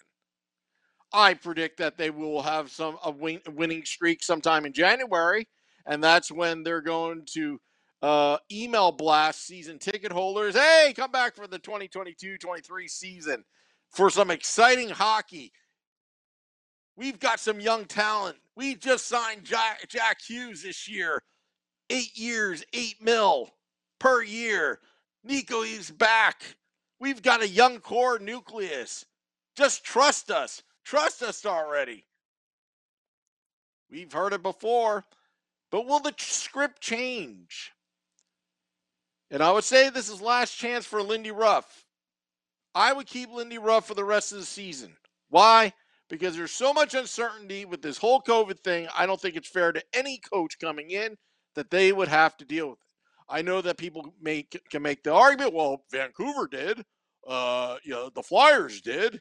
I 1.13 1.35
predict 1.35 1.79
that 1.79 1.99
they 1.99 2.11
will 2.11 2.43
have 2.43 2.71
some 2.71 2.99
a 3.05 3.11
win, 3.11 3.41
winning 3.55 3.85
streak 3.85 4.23
sometime 4.23 4.65
in 4.65 4.73
January, 4.73 5.49
and 5.87 6.03
that's 6.03 6.31
when 6.31 6.63
they're 6.63 6.83
going 6.83 7.23
to 7.35 7.59
uh, 8.03 8.39
email 8.53 8.93
blast 8.93 9.47
season 9.47 9.79
ticket 9.79 10.13
holders. 10.13 10.55
Hey, 10.55 10.93
come 10.95 11.11
back 11.11 11.35
for 11.35 11.47
the 11.47 11.59
2022-23 11.59 12.89
season 12.89 13.45
for 13.91 14.11
some 14.11 14.31
exciting 14.31 14.91
hockey. 14.91 15.53
We've 16.97 17.19
got 17.19 17.41
some 17.41 17.61
young 17.61 17.87
talent. 17.87 18.37
We 18.55 18.75
just 18.75 19.07
signed 19.07 19.45
Jack, 19.45 19.89
Jack 19.89 20.19
Hughes 20.21 20.63
this 20.63 20.89
year. 20.89 21.23
Eight 21.91 22.17
years, 22.17 22.65
eight 22.73 23.03
mil 23.03 23.51
per 23.99 24.23
year. 24.23 24.81
Nico 25.25 25.63
is 25.63 25.91
back. 25.91 26.43
We've 27.01 27.23
got 27.23 27.43
a 27.43 27.49
young 27.49 27.81
core 27.81 28.19
nucleus. 28.19 29.05
Just 29.57 29.85
trust 29.85 30.31
us. 30.31 30.63
Trust 30.85 31.23
us 31.23 31.45
already. 31.45 32.05
We've 33.91 34.13
heard 34.13 34.33
it 34.33 34.43
before. 34.43 35.05
But 35.71 35.87
will 35.87 36.01
the 36.01 36.15
script 36.17 36.81
change? 36.81 37.73
And 39.31 39.43
I 39.43 39.53
would 39.53 39.65
say 39.65 39.91
this 39.91 40.09
is 40.09 40.23
last 40.23 40.57
chance 40.57 40.87
for 40.87 41.03
Lindy 41.03 41.31
Ruff. 41.31 41.85
I 42.75 42.93
would 42.93 43.07
keep 43.07 43.31
Lindy 43.31 43.59
Ruff 43.59 43.87
for 43.87 43.95
the 43.95 44.05
rest 44.05 44.33
of 44.33 44.39
the 44.39 44.45
season. 44.45 44.97
Why? 45.29 45.73
because 46.09 46.37
there's 46.37 46.53
so 46.53 46.73
much 46.73 46.95
uncertainty 46.95 47.65
with 47.65 47.83
this 47.83 47.99
whole 47.99 48.21
COVID 48.21 48.61
thing. 48.61 48.89
I 48.97 49.07
don't 49.07 49.21
think 49.21 49.37
it's 49.37 49.49
fair 49.49 49.73
to 49.73 49.83
any 49.93 50.19
coach 50.19 50.59
coming 50.59 50.91
in 50.91 51.17
that 51.59 51.71
they 51.71 51.93
would 51.93 52.09
have 52.09 52.37
to 52.39 52.45
deal 52.45 52.71
with 52.71 52.79
it. 52.79 52.85
I 53.29 53.43
know 53.43 53.61
that 53.61 53.77
people 53.77 54.15
make 54.23 54.59
can 54.71 54.83
make 54.83 55.03
the 55.03 55.13
argument. 55.13 55.53
Well, 55.53 55.85
Vancouver 55.91 56.47
did. 56.47 56.83
Uh, 57.27 57.77
you 57.83 57.93
know, 57.93 58.11
the 58.15 58.23
Flyers 58.23 58.81
did. 58.81 59.21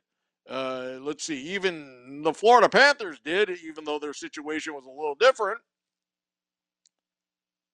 Uh, 0.50 1.00
let's 1.02 1.26
see, 1.26 1.42
even 1.50 2.22
the 2.24 2.34
Florida 2.34 2.70
Panthers 2.70 3.20
did, 3.20 3.50
even 3.66 3.84
though 3.84 4.00
their 4.00 4.14
situation 4.14 4.74
was 4.74 4.86
a 4.86 4.90
little 4.90 5.16
different. 5.16 5.60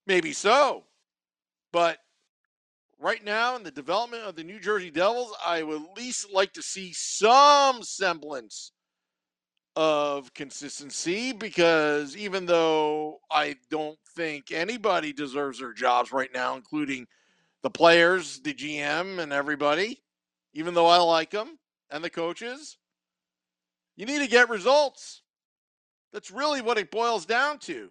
Maybe 0.08 0.34
so, 0.34 0.86
but 1.72 2.00
right 3.00 3.24
now 3.24 3.56
in 3.56 3.64
the 3.64 3.72
development 3.72 4.24
of 4.24 4.36
the 4.36 4.44
New 4.44 4.60
Jersey 4.60 4.90
Devils, 4.90 5.36
I 5.46 5.62
would 5.62 5.84
at 5.84 5.98
least 5.98 6.34
like 6.34 6.52
to 6.54 6.64
see 6.64 6.94
some 6.94 7.84
semblance 7.84 8.72
of 9.76 10.34
consistency 10.34 11.32
because 11.32 12.16
even 12.16 12.46
though 12.46 13.20
I 13.32 13.56
don't 13.70 13.98
think 14.16 14.52
anybody 14.52 15.14
deserves 15.14 15.60
their 15.60 15.74
jobs 15.74 16.12
right 16.12 16.30
now, 16.34 16.56
including 16.56 17.08
the 17.64 17.70
players, 17.70 18.40
the 18.40 18.54
GM, 18.54 19.20
and 19.20 19.34
everybody, 19.34 20.02
even 20.54 20.74
though 20.74 20.88
I 20.88 20.98
like 20.98 21.32
them 21.32 21.58
and 21.90 22.04
the 22.04 22.10
coaches, 22.10 22.78
you 23.96 24.06
need 24.06 24.20
to 24.20 24.28
get 24.28 24.50
results. 24.50 25.22
That's 26.12 26.30
really 26.30 26.62
what 26.62 26.78
it 26.78 26.92
boils 26.92 27.26
down 27.26 27.58
to. 27.60 27.90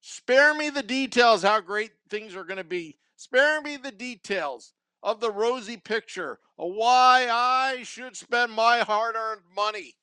Spare 0.00 0.54
me 0.54 0.70
the 0.70 0.82
details 0.82 1.42
how 1.42 1.60
great 1.60 1.92
things 2.08 2.36
are 2.36 2.44
going 2.44 2.58
to 2.58 2.64
be. 2.64 2.96
Spare 3.16 3.60
me 3.62 3.76
the 3.76 3.90
details 3.90 4.72
of 5.02 5.20
the 5.20 5.30
rosy 5.30 5.76
picture 5.76 6.38
of 6.58 6.72
why 6.72 7.28
I 7.30 7.82
should 7.82 8.16
spend 8.16 8.52
my 8.52 8.80
hard 8.80 9.16
earned 9.16 9.42
money 9.54 9.94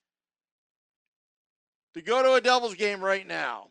to 1.94 2.02
go 2.02 2.24
to 2.24 2.34
a 2.34 2.42
Devils 2.42 2.76
game 2.76 3.04
right 3.04 3.28
now, 3.28 3.68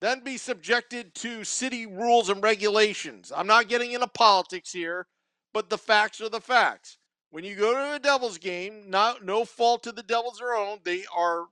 then 0.00 0.22
be 0.22 0.36
subjected 0.36 1.14
to 1.16 1.44
city 1.44 1.86
rules 1.86 2.28
and 2.28 2.42
regulations. 2.42 3.32
I'm 3.34 3.46
not 3.46 3.68
getting 3.68 3.92
into 3.92 4.06
politics 4.06 4.72
here, 4.72 5.06
but 5.52 5.70
the 5.70 5.78
facts 5.78 6.20
are 6.20 6.28
the 6.28 6.40
facts. 6.40 6.98
When 7.30 7.44
you 7.44 7.56
go 7.56 7.74
to 7.74 7.96
a 7.96 7.98
Devils 7.98 8.38
game, 8.38 8.88
not 8.88 9.24
no 9.24 9.44
fault 9.44 9.82
to 9.82 9.92
the 9.92 10.02
Devils 10.02 10.38
their 10.38 10.54
own, 10.54 10.78
they 10.84 11.04
are 11.14 11.46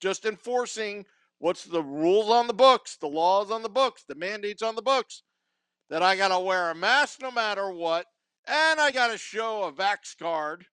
just 0.00 0.24
enforcing 0.24 1.04
what's 1.38 1.64
the 1.64 1.82
rules 1.82 2.30
on 2.30 2.46
the 2.46 2.54
books, 2.54 2.96
the 2.96 3.08
laws 3.08 3.50
on 3.50 3.62
the 3.62 3.68
books, 3.68 4.04
the 4.06 4.14
mandates 4.14 4.62
on 4.62 4.76
the 4.76 4.82
books. 4.82 5.22
That 5.90 6.02
I 6.02 6.14
got 6.14 6.28
to 6.28 6.38
wear 6.38 6.70
a 6.70 6.74
mask 6.74 7.20
no 7.20 7.32
matter 7.32 7.70
what, 7.70 8.06
and 8.46 8.80
I 8.80 8.92
got 8.92 9.08
to 9.08 9.18
show 9.18 9.64
a 9.64 9.72
Vax 9.72 10.16
card 10.16 10.66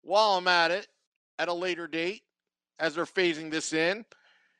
while 0.00 0.38
I'm 0.38 0.48
at 0.48 0.70
it 0.70 0.88
at 1.38 1.48
a 1.48 1.52
later 1.52 1.86
date 1.86 2.22
as 2.78 2.94
they're 2.94 3.04
phasing 3.04 3.50
this 3.50 3.72
in. 3.72 4.04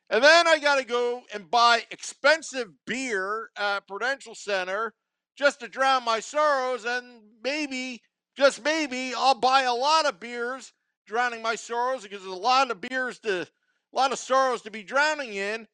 And 0.09 0.23
then 0.23 0.47
I 0.47 0.59
got 0.59 0.79
to 0.79 0.85
go 0.85 1.23
and 1.33 1.49
buy 1.49 1.83
expensive 1.89 2.67
beer 2.85 3.49
at 3.57 3.87
Prudential 3.87 4.35
Center 4.35 4.93
just 5.35 5.59
to 5.61 5.67
drown 5.67 6.05
my 6.05 6.19
sorrows. 6.19 6.85
And 6.85 7.21
maybe, 7.43 8.01
just 8.37 8.63
maybe, 8.63 9.13
I'll 9.15 9.39
buy 9.39 9.63
a 9.63 9.73
lot 9.73 10.05
of 10.05 10.19
beers 10.19 10.73
drowning 11.07 11.41
my 11.41 11.55
sorrows 11.55 12.03
because 12.03 12.21
there's 12.21 12.33
a 12.33 12.39
lot 12.39 12.69
of 12.71 12.81
beers 12.81 13.19
to, 13.19 13.41
a 13.41 13.47
lot 13.95 14.11
of 14.11 14.19
sorrows 14.19 14.61
to 14.63 14.71
be 14.71 14.83
drowning 14.83 15.33
in. 15.33 15.67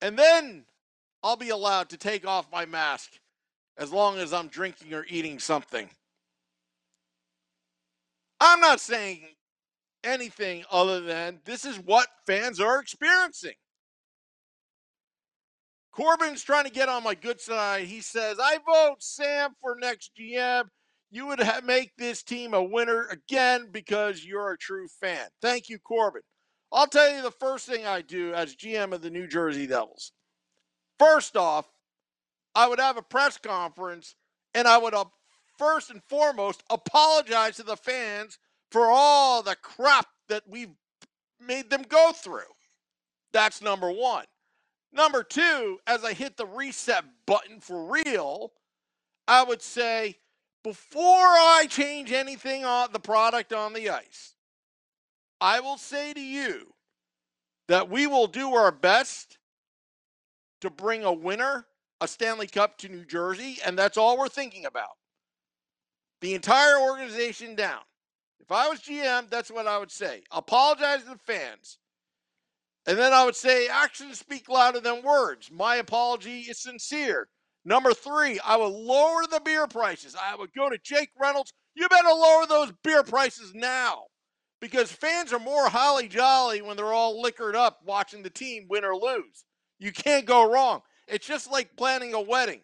And 0.00 0.18
then 0.18 0.64
I'll 1.22 1.36
be 1.36 1.50
allowed 1.50 1.90
to 1.90 1.96
take 1.96 2.26
off 2.26 2.46
my 2.52 2.66
mask 2.66 3.10
as 3.76 3.92
long 3.92 4.18
as 4.18 4.32
I'm 4.32 4.48
drinking 4.48 4.94
or 4.94 5.06
eating 5.08 5.38
something. 5.38 5.88
I'm 8.40 8.60
not 8.60 8.80
saying 8.80 9.20
anything 10.04 10.64
other 10.70 11.00
than 11.00 11.40
this 11.44 11.64
is 11.64 11.78
what 11.78 12.08
fans 12.26 12.60
are 12.60 12.80
experiencing. 12.80 13.54
Corbin's 15.92 16.42
trying 16.42 16.64
to 16.64 16.70
get 16.70 16.88
on 16.88 17.02
my 17.02 17.14
good 17.14 17.40
side. 17.40 17.84
He 17.84 18.00
says, 18.00 18.38
I 18.40 18.58
vote 18.64 18.96
Sam 19.00 19.50
for 19.60 19.76
next 19.78 20.12
GM. 20.18 20.64
You 21.10 21.26
would 21.26 21.42
make 21.64 21.90
this 21.96 22.22
team 22.22 22.54
a 22.54 22.62
winner 22.62 23.08
again 23.10 23.68
because 23.72 24.24
you're 24.24 24.52
a 24.52 24.58
true 24.58 24.86
fan. 25.00 25.26
Thank 25.42 25.68
you, 25.68 25.78
Corbin. 25.78 26.22
I'll 26.72 26.86
tell 26.86 27.12
you 27.12 27.22
the 27.22 27.32
first 27.32 27.66
thing 27.66 27.84
I 27.84 28.00
do 28.02 28.32
as 28.32 28.54
GM 28.54 28.92
of 28.92 29.02
the 29.02 29.10
New 29.10 29.26
Jersey 29.26 29.66
Devils. 29.66 30.12
First 30.98 31.36
off, 31.36 31.68
I 32.54 32.68
would 32.68 32.78
have 32.78 32.96
a 32.96 33.02
press 33.02 33.38
conference 33.38 34.14
and 34.54 34.68
I 34.68 34.78
would, 34.78 34.94
uh, 34.94 35.06
first 35.58 35.90
and 35.90 36.02
foremost, 36.08 36.62
apologize 36.70 37.56
to 37.56 37.64
the 37.64 37.76
fans 37.76 38.38
for 38.70 38.86
all 38.86 39.42
the 39.42 39.56
crap 39.56 40.06
that 40.28 40.44
we've 40.48 40.74
made 41.40 41.70
them 41.70 41.82
go 41.88 42.12
through. 42.12 42.42
That's 43.32 43.62
number 43.62 43.90
one. 43.90 44.24
Number 44.92 45.22
two, 45.22 45.78
as 45.86 46.04
I 46.04 46.12
hit 46.12 46.36
the 46.36 46.46
reset 46.46 47.04
button 47.26 47.60
for 47.60 47.84
real, 48.04 48.52
I 49.28 49.44
would 49.44 49.62
say 49.62 50.16
before 50.64 51.04
I 51.04 51.66
change 51.68 52.12
anything 52.12 52.64
on 52.64 52.92
the 52.92 52.98
product 52.98 53.52
on 53.52 53.72
the 53.72 53.90
ice, 53.90 54.34
I 55.40 55.60
will 55.60 55.78
say 55.78 56.12
to 56.12 56.20
you 56.20 56.74
that 57.68 57.88
we 57.88 58.06
will 58.06 58.26
do 58.26 58.54
our 58.54 58.72
best 58.72 59.38
to 60.60 60.70
bring 60.70 61.04
a 61.04 61.12
winner, 61.12 61.66
a 62.00 62.08
Stanley 62.08 62.46
Cup 62.46 62.76
to 62.78 62.88
New 62.88 63.04
Jersey, 63.04 63.58
and 63.64 63.78
that's 63.78 63.96
all 63.96 64.18
we're 64.18 64.28
thinking 64.28 64.66
about. 64.66 64.96
The 66.20 66.34
entire 66.34 66.78
organization 66.80 67.54
down. 67.54 67.80
If 68.50 68.56
I 68.56 68.68
was 68.68 68.80
GM, 68.80 69.30
that's 69.30 69.52
what 69.52 69.68
I 69.68 69.78
would 69.78 69.92
say. 69.92 70.24
Apologize 70.32 71.04
to 71.04 71.10
the 71.10 71.18
fans. 71.18 71.78
And 72.84 72.98
then 72.98 73.12
I 73.12 73.24
would 73.24 73.36
say 73.36 73.68
actions 73.68 74.18
speak 74.18 74.48
louder 74.48 74.80
than 74.80 75.04
words. 75.04 75.52
My 75.52 75.76
apology 75.76 76.40
is 76.40 76.60
sincere. 76.60 77.28
Number 77.64 77.94
three, 77.94 78.40
I 78.40 78.56
would 78.56 78.72
lower 78.72 79.22
the 79.30 79.40
beer 79.44 79.68
prices. 79.68 80.16
I 80.20 80.34
would 80.34 80.52
go 80.52 80.68
to 80.68 80.78
Jake 80.82 81.10
Reynolds. 81.16 81.52
You 81.76 81.88
better 81.88 82.08
lower 82.08 82.44
those 82.44 82.72
beer 82.82 83.04
prices 83.04 83.52
now 83.54 84.06
because 84.60 84.90
fans 84.90 85.32
are 85.32 85.38
more 85.38 85.68
holly 85.68 86.08
jolly 86.08 86.60
when 86.60 86.76
they're 86.76 86.92
all 86.92 87.22
liquored 87.22 87.54
up 87.54 87.78
watching 87.84 88.24
the 88.24 88.30
team 88.30 88.66
win 88.68 88.84
or 88.84 88.96
lose. 88.96 89.44
You 89.78 89.92
can't 89.92 90.26
go 90.26 90.52
wrong. 90.52 90.80
It's 91.06 91.24
just 91.24 91.52
like 91.52 91.76
planning 91.76 92.14
a 92.14 92.20
wedding. 92.20 92.62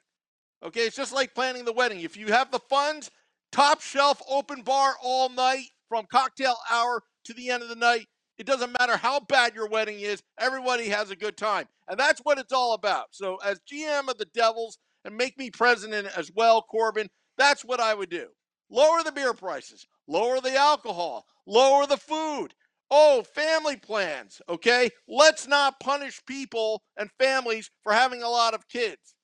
Okay, 0.64 0.80
it's 0.80 0.96
just 0.96 1.12
like 1.12 1.32
planning 1.32 1.64
the 1.64 1.72
wedding. 1.72 2.00
If 2.00 2.16
you 2.16 2.32
have 2.32 2.50
the 2.50 2.58
funds, 2.58 3.12
top 3.52 3.80
shelf 3.80 4.20
open 4.28 4.62
bar 4.62 4.96
all 5.00 5.28
night 5.28 5.66
from 5.88 6.06
cocktail 6.10 6.56
hour 6.70 7.02
to 7.25 7.34
the 7.34 7.50
end 7.50 7.62
of 7.62 7.68
the 7.68 7.76
night, 7.76 8.06
it 8.38 8.46
doesn't 8.46 8.76
matter 8.78 8.96
how 8.96 9.20
bad 9.20 9.54
your 9.54 9.68
wedding 9.68 10.00
is, 10.00 10.22
everybody 10.38 10.88
has 10.88 11.10
a 11.10 11.16
good 11.16 11.36
time. 11.36 11.66
And 11.88 11.99
that's 11.99 12.20
what 12.20 12.38
it's 12.38 12.52
all 12.52 12.75
about. 12.75 13.06
So, 13.12 13.36
as 13.44 13.60
GM 13.72 14.08
of 14.08 14.18
the 14.18 14.28
Devils 14.34 14.78
and 15.04 15.16
make 15.16 15.38
me 15.38 15.50
president 15.50 16.08
as 16.16 16.30
well, 16.34 16.62
Corbin, 16.62 17.08
that's 17.38 17.64
what 17.64 17.80
I 17.80 17.94
would 17.94 18.10
do. 18.10 18.26
Lower 18.68 19.02
the 19.02 19.12
beer 19.12 19.32
prices, 19.32 19.86
lower 20.08 20.40
the 20.40 20.56
alcohol, 20.56 21.25
lower 21.46 21.86
the 21.86 21.96
food. 21.96 22.49
Oh, 22.90 23.25
family 23.34 23.76
plans, 23.76 24.40
okay? 24.49 24.90
Let's 25.08 25.49
not 25.49 25.80
punish 25.80 26.20
people 26.26 26.82
and 26.96 27.10
families 27.18 27.70
for 27.82 27.92
having 27.92 28.22
a 28.22 28.28
lot 28.28 28.54
of 28.54 28.68
kids. 28.68 29.14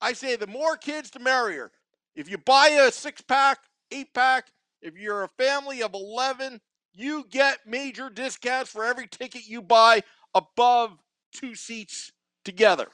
I 0.00 0.12
say 0.12 0.34
the 0.34 0.48
more 0.48 0.76
kids, 0.76 1.10
the 1.10 1.20
merrier. 1.20 1.70
If 2.16 2.28
you 2.28 2.38
buy 2.38 2.68
a 2.68 2.90
six 2.90 3.20
pack, 3.22 3.58
eight 3.92 4.12
pack, 4.12 4.48
if 4.82 4.96
you're 4.98 5.24
a 5.24 5.30
family 5.38 5.82
of 5.82 5.94
11, 5.94 6.60
you 6.92 7.24
get 7.30 7.66
major 7.66 8.10
discounts 8.10 8.70
for 8.70 8.84
every 8.84 9.06
ticket 9.06 9.46
you 9.46 9.62
buy 9.62 10.02
above 10.34 10.98
two 11.32 11.54
seats 11.54 12.12
together. 12.44 12.88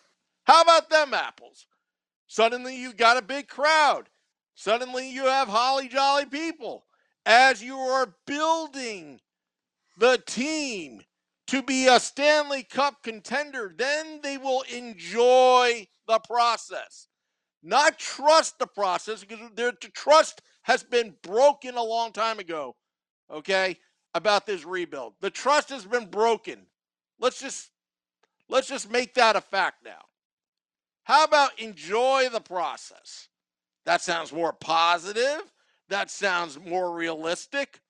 How 0.45 0.63
about 0.63 0.91
them 0.91 1.15
apples? 1.15 1.67
Suddenly 2.27 2.77
you 2.77 2.93
got 2.93 3.17
a 3.17 3.23
big 3.23 3.49
crowd. 3.49 4.09
Suddenly 4.55 5.11
you 5.11 5.25
have 5.25 5.49
holly 5.49 5.89
jolly 5.89 6.27
people. 6.27 6.85
As 7.27 7.63
you 7.63 7.77
are 7.77 8.15
building 8.27 9.21
the 9.99 10.23
team 10.27 11.01
to 11.49 11.63
be 11.63 11.87
a 11.87 11.99
Stanley 11.99 12.63
Cup 12.63 13.03
contender, 13.03 13.75
then 13.77 14.21
they 14.23 14.39
will 14.39 14.63
enjoy 14.73 15.87
the 16.07 16.19
process. 16.21 17.09
Not 17.69 17.99
trust 17.99 18.59
the 18.59 18.67
process 18.67 19.25
because 19.25 19.51
the 19.55 19.73
trust 19.95 20.43
has 20.63 20.83
been 20.83 21.15
broken 21.23 21.77
a 21.77 21.83
long 21.83 22.13
time 22.13 22.39
ago. 22.39 22.77
Okay? 23.31 23.77
about 24.15 24.47
this 24.47 24.65
rebuild. 24.65 25.15
The 25.21 25.31
trust 25.31 25.71
has 25.71 25.85
been 25.85 26.07
broken. 26.07 26.67
Let's 27.19 27.41
just 27.41 27.71
let's 28.49 28.69
just 28.69 28.91
make 28.91 29.15
that 29.15 29.37
a 29.37 29.41
fact 29.41 29.85
now. 29.85 30.03
How 31.05 31.25
about 31.25 31.59
enjoy 31.59 32.29
the 32.31 32.41
process? 32.41 33.29
That 33.87 34.03
sounds 34.03 34.33
more 34.33 34.53
positive. 34.53 35.43
That 35.89 36.11
sounds 36.11 36.59
more 36.59 36.95
realistic. 36.95 37.81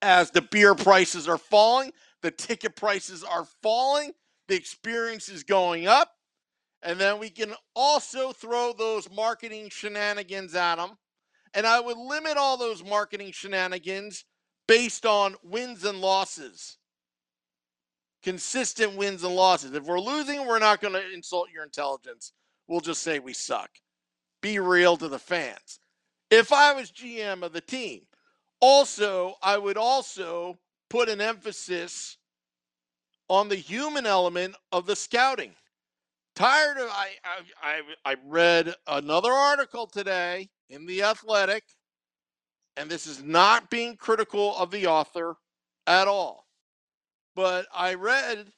As 0.00 0.30
the 0.30 0.42
beer 0.42 0.74
prices 0.74 1.28
are 1.28 1.38
falling, 1.38 1.92
the 2.22 2.30
ticket 2.30 2.74
prices 2.74 3.22
are 3.22 3.44
falling, 3.62 4.12
the 4.48 4.56
experience 4.56 5.28
is 5.28 5.44
going 5.44 5.86
up. 5.86 6.11
And 6.82 6.98
then 6.98 7.18
we 7.18 7.30
can 7.30 7.54
also 7.76 8.32
throw 8.32 8.72
those 8.72 9.10
marketing 9.10 9.68
shenanigans 9.70 10.54
at 10.54 10.76
them. 10.76 10.98
And 11.54 11.66
I 11.66 11.80
would 11.80 11.96
limit 11.96 12.36
all 12.36 12.56
those 12.56 12.82
marketing 12.84 13.32
shenanigans 13.32 14.24
based 14.66 15.06
on 15.06 15.36
wins 15.42 15.84
and 15.84 16.00
losses. 16.00 16.78
Consistent 18.22 18.96
wins 18.96 19.22
and 19.22 19.34
losses. 19.34 19.74
If 19.74 19.84
we're 19.84 20.00
losing, 20.00 20.46
we're 20.46 20.58
not 20.58 20.80
going 20.80 20.94
to 20.94 21.12
insult 21.12 21.48
your 21.52 21.64
intelligence. 21.64 22.32
We'll 22.68 22.80
just 22.80 23.02
say 23.02 23.18
we 23.18 23.32
suck. 23.32 23.70
Be 24.40 24.58
real 24.58 24.96
to 24.96 25.08
the 25.08 25.18
fans. 25.18 25.80
If 26.30 26.52
I 26.52 26.72
was 26.72 26.90
GM 26.90 27.42
of 27.42 27.52
the 27.52 27.60
team, 27.60 28.02
also, 28.60 29.34
I 29.42 29.58
would 29.58 29.76
also 29.76 30.58
put 30.88 31.08
an 31.08 31.20
emphasis 31.20 32.16
on 33.28 33.48
the 33.48 33.56
human 33.56 34.06
element 34.06 34.54
of 34.70 34.86
the 34.86 34.96
scouting. 34.96 35.54
Tired 36.34 36.78
of 36.78 36.88
I 36.90 37.10
I 37.62 37.82
I, 38.04 38.16
read 38.26 38.74
another 38.86 39.32
article 39.32 39.86
today 39.86 40.50
in 40.70 40.86
the 40.86 41.02
Athletic 41.02 41.64
and 42.76 42.90
this 42.90 43.06
is 43.06 43.22
not 43.22 43.70
being 43.70 43.96
critical 43.96 44.56
of 44.56 44.70
the 44.70 44.86
author 44.86 45.36
at 45.86 46.08
all. 46.08 46.46
But 47.34 47.66
I 47.74 47.94
read 47.94 48.52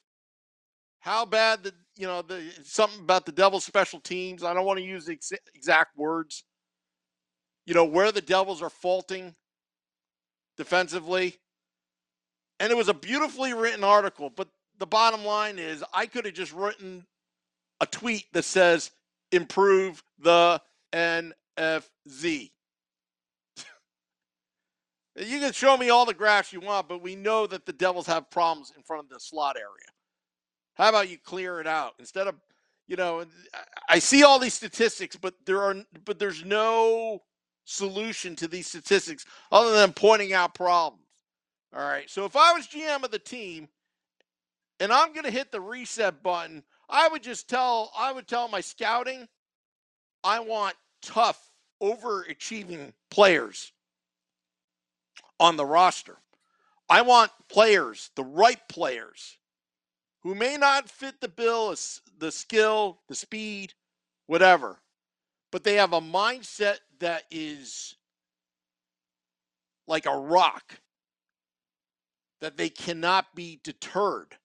how 1.00 1.24
bad 1.26 1.64
the 1.64 1.72
you 1.96 2.06
know 2.06 2.22
the 2.22 2.42
something 2.64 3.00
about 3.00 3.26
the 3.26 3.32
Devils 3.32 3.64
special 3.64 4.00
teams. 4.00 4.44
I 4.44 4.54
don't 4.54 4.66
want 4.66 4.78
to 4.78 4.84
use 4.84 5.06
the 5.06 5.14
ex- 5.14 5.32
exact 5.54 5.96
words. 5.96 6.44
You 7.66 7.74
know 7.74 7.84
where 7.84 8.12
the 8.12 8.20
Devils 8.20 8.62
are 8.62 8.70
faulting 8.70 9.34
defensively, 10.56 11.36
and 12.60 12.72
it 12.72 12.76
was 12.76 12.88
a 12.88 12.94
beautifully 12.94 13.54
written 13.54 13.84
article. 13.84 14.30
But 14.30 14.48
the 14.78 14.86
bottom 14.86 15.24
line 15.24 15.58
is, 15.58 15.84
I 15.92 16.06
could 16.06 16.24
have 16.26 16.34
just 16.34 16.52
written 16.52 17.06
a 17.80 17.86
tweet 17.86 18.26
that 18.32 18.44
says 18.44 18.90
"improve 19.32 20.02
the 20.18 20.60
NFZ." 20.92 22.50
You 25.16 25.38
can 25.38 25.52
show 25.52 25.76
me 25.76 25.90
all 25.90 26.06
the 26.06 26.12
graphs 26.12 26.52
you 26.52 26.58
want, 26.58 26.88
but 26.88 27.00
we 27.00 27.14
know 27.14 27.46
that 27.46 27.66
the 27.66 27.72
Devils 27.72 28.08
have 28.08 28.30
problems 28.30 28.72
in 28.76 28.82
front 28.82 29.04
of 29.04 29.10
the 29.10 29.20
slot 29.20 29.56
area. 29.56 29.86
How 30.74 30.88
about 30.88 31.08
you 31.08 31.18
clear 31.18 31.60
it 31.60 31.68
out 31.68 31.94
instead 32.00 32.26
of, 32.26 32.34
you 32.88 32.96
know, 32.96 33.24
I 33.88 34.00
see 34.00 34.24
all 34.24 34.40
these 34.40 34.54
statistics, 34.54 35.14
but 35.16 35.34
there 35.46 35.62
are, 35.62 35.76
but 36.04 36.18
there's 36.18 36.44
no 36.44 37.22
solution 37.64 38.36
to 38.36 38.48
these 38.48 38.66
statistics 38.66 39.24
other 39.52 39.72
than 39.72 39.92
pointing 39.92 40.32
out 40.32 40.54
problems. 40.54 41.00
All 41.74 41.82
right. 41.82 42.08
So 42.08 42.24
if 42.24 42.36
I 42.36 42.52
was 42.52 42.66
GM 42.66 43.04
of 43.04 43.10
the 43.10 43.18
team 43.18 43.68
and 44.80 44.92
I'm 44.92 45.12
going 45.12 45.24
to 45.24 45.30
hit 45.30 45.50
the 45.50 45.60
reset 45.60 46.22
button, 46.22 46.62
I 46.88 47.08
would 47.08 47.22
just 47.22 47.48
tell 47.48 47.92
I 47.96 48.12
would 48.12 48.26
tell 48.26 48.48
my 48.48 48.60
scouting 48.60 49.28
I 50.22 50.40
want 50.40 50.74
tough, 51.02 51.50
overachieving 51.82 52.94
players 53.10 53.72
on 55.38 55.56
the 55.56 55.66
roster. 55.66 56.16
I 56.88 57.02
want 57.02 57.30
players, 57.48 58.10
the 58.16 58.24
right 58.24 58.60
players, 58.68 59.38
who 60.22 60.34
may 60.34 60.56
not 60.56 60.88
fit 60.88 61.20
the 61.20 61.28
bill, 61.28 61.74
the 62.18 62.32
skill, 62.32 63.00
the 63.08 63.14
speed, 63.14 63.74
whatever, 64.26 64.80
but 65.50 65.64
they 65.64 65.74
have 65.74 65.92
a 65.92 66.00
mindset 66.00 66.78
that 67.00 67.24
is 67.30 67.96
like 69.86 70.06
a 70.06 70.16
rock, 70.16 70.80
that 72.40 72.56
they 72.56 72.70
cannot 72.70 73.34
be 73.34 73.60
deterred 73.62 74.36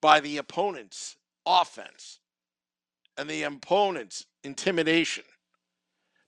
by 0.00 0.20
the 0.20 0.38
opponent's 0.38 1.16
offense 1.46 2.20
and 3.16 3.28
the 3.28 3.42
opponent's 3.42 4.26
intimidation. 4.44 5.24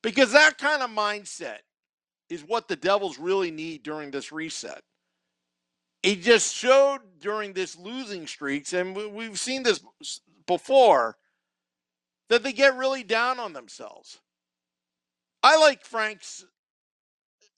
Because 0.03 0.33
that 0.33 0.59
kind 0.59 0.83
of 0.83 0.91
mindset 0.91 1.59
is 2.29 2.43
what 2.43 2.69
the 2.69 2.77
Devils 2.77 3.19
really 3.19 3.51
need 3.51 3.83
during 3.83 4.11
this 4.11 4.33
reset. 4.33 4.83
It 6.03 6.23
just 6.23 6.55
showed 6.55 7.01
during 7.21 7.53
this 7.53 7.79
losing 7.79 8.27
streaks, 8.27 8.73
and 8.73 8.97
we've 8.97 9.39
seen 9.39 9.63
this 9.63 9.81
before, 10.47 11.17
that 12.29 12.43
they 12.43 12.53
get 12.53 12.77
really 12.77 13.05
down 13.05 13.39
on 13.39 13.53
themselves. 13.53 14.19
I 15.43 15.59
like 15.59 15.85
Frank's 15.85 16.45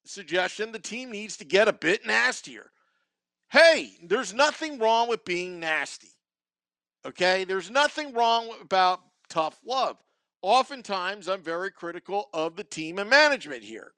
suggestion 0.04 0.72
the 0.72 0.78
team 0.78 1.10
needs 1.10 1.38
to 1.38 1.44
get 1.44 1.68
a 1.68 1.72
bit 1.72 2.04
nastier. 2.04 2.70
Hey, 3.50 3.92
there's 4.02 4.34
nothing 4.34 4.78
wrong 4.78 5.08
with 5.08 5.24
being 5.24 5.60
nasty. 5.60 6.13
Okay? 7.06 7.44
There's 7.44 7.70
nothing 7.70 8.12
wrong 8.12 8.50
about 8.60 9.00
tough 9.28 9.60
love. 9.64 9.96
Oftentimes, 10.42 11.28
I'm 11.28 11.42
very 11.42 11.70
critical 11.70 12.28
of 12.34 12.56
the 12.56 12.64
team 12.64 12.98
and 12.98 13.08
management 13.08 13.62
here. 13.62 13.92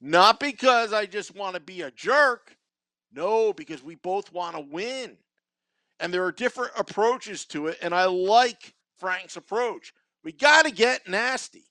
Not 0.00 0.40
because 0.40 0.92
I 0.92 1.06
just 1.06 1.36
want 1.36 1.54
to 1.54 1.60
be 1.60 1.82
a 1.82 1.90
jerk. 1.90 2.56
No, 3.12 3.52
because 3.52 3.82
we 3.82 3.96
both 3.96 4.32
want 4.32 4.56
to 4.56 4.62
win. 4.62 5.18
And 5.98 6.14
there 6.14 6.24
are 6.24 6.32
different 6.32 6.72
approaches 6.78 7.44
to 7.46 7.66
it. 7.66 7.78
And 7.82 7.94
I 7.94 8.06
like 8.06 8.74
Frank's 8.98 9.36
approach. 9.36 9.92
We 10.24 10.32
got 10.32 10.64
to 10.64 10.70
get 10.70 11.08
nasty. 11.08 11.64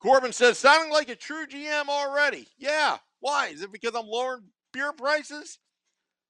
Corbin 0.00 0.32
says, 0.32 0.58
sounding 0.58 0.90
like 0.90 1.10
a 1.10 1.14
true 1.14 1.46
GM 1.46 1.88
already. 1.88 2.46
Yeah. 2.58 2.96
Why? 3.20 3.48
Is 3.48 3.60
it 3.60 3.72
because 3.72 3.94
I'm 3.94 4.06
lowering 4.06 4.44
beer 4.72 4.92
prices? 4.92 5.58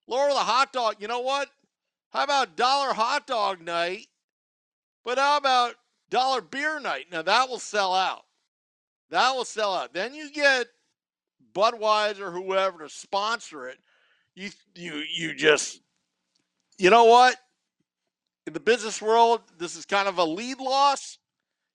Lower 0.09 0.31
the 0.31 0.35
hot 0.35 0.73
dog. 0.73 0.97
You 0.99 1.07
know 1.07 1.21
what? 1.21 1.49
How 2.11 2.25
about 2.25 2.57
dollar 2.57 2.93
hot 2.93 3.27
dog 3.27 3.61
night? 3.61 4.07
But 5.05 5.19
how 5.19 5.37
about 5.37 5.75
dollar 6.11 6.41
beer 6.41 6.81
night? 6.81 7.07
Now 7.11 7.23
that 7.23 7.49
will 7.49 7.59
sell 7.59 7.95
out. 7.95 8.23
That 9.11 9.35
will 9.35 9.45
sell 9.45 9.75
out. 9.75 9.95
Then 9.95 10.15
you 10.15 10.31
get 10.31 10.67
Budweiser 11.55 12.33
whoever 12.33 12.79
to 12.81 12.89
sponsor 12.89 13.69
it. 13.69 13.79
You 14.35 14.51
you 14.75 15.03
you 15.13 15.35
just 15.35 15.81
you 16.79 16.91
know 16.91 17.05
what? 17.05 17.37
In 18.47 18.53
the 18.53 18.61
business 18.61 19.01
world, 19.03 19.43
this 19.59 19.77
is 19.77 19.85
kind 19.85 20.09
of 20.09 20.19
a 20.19 20.25
lead 20.25 20.59
loss. 20.61 21.19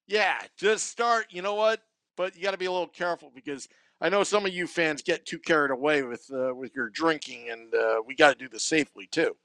Yeah, 0.08 0.40
just 0.58 0.88
start. 0.88 1.28
You 1.30 1.42
know 1.42 1.56
what? 1.56 1.82
But 2.18 2.36
you 2.36 2.44
got 2.44 2.52
to 2.52 2.58
be 2.58 2.66
a 2.66 2.72
little 2.72 2.88
careful 2.88 3.32
because 3.34 3.68
I 4.02 4.10
know 4.10 4.24
some 4.24 4.46
of 4.46 4.54
you 4.54 4.68
fans 4.68 5.02
get 5.02 5.26
too 5.26 5.40
carried 5.40 5.72
away 5.72 6.04
with 6.04 6.30
uh, 6.34 6.54
with 6.56 6.76
your 6.76 6.90
drinking, 6.90 7.50
and 7.50 7.74
uh, 7.74 8.02
we 8.06 8.16
got 8.16 8.38
to 8.38 8.44
do 8.44 8.50
this 8.50 8.66
safely 8.66 9.08
too. 9.08 9.36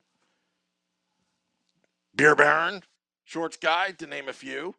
Beer 2.14 2.34
Baron, 2.34 2.82
Shorts 3.24 3.56
Guide, 3.56 3.98
to 3.98 4.06
name 4.06 4.28
a 4.28 4.32
few. 4.32 4.74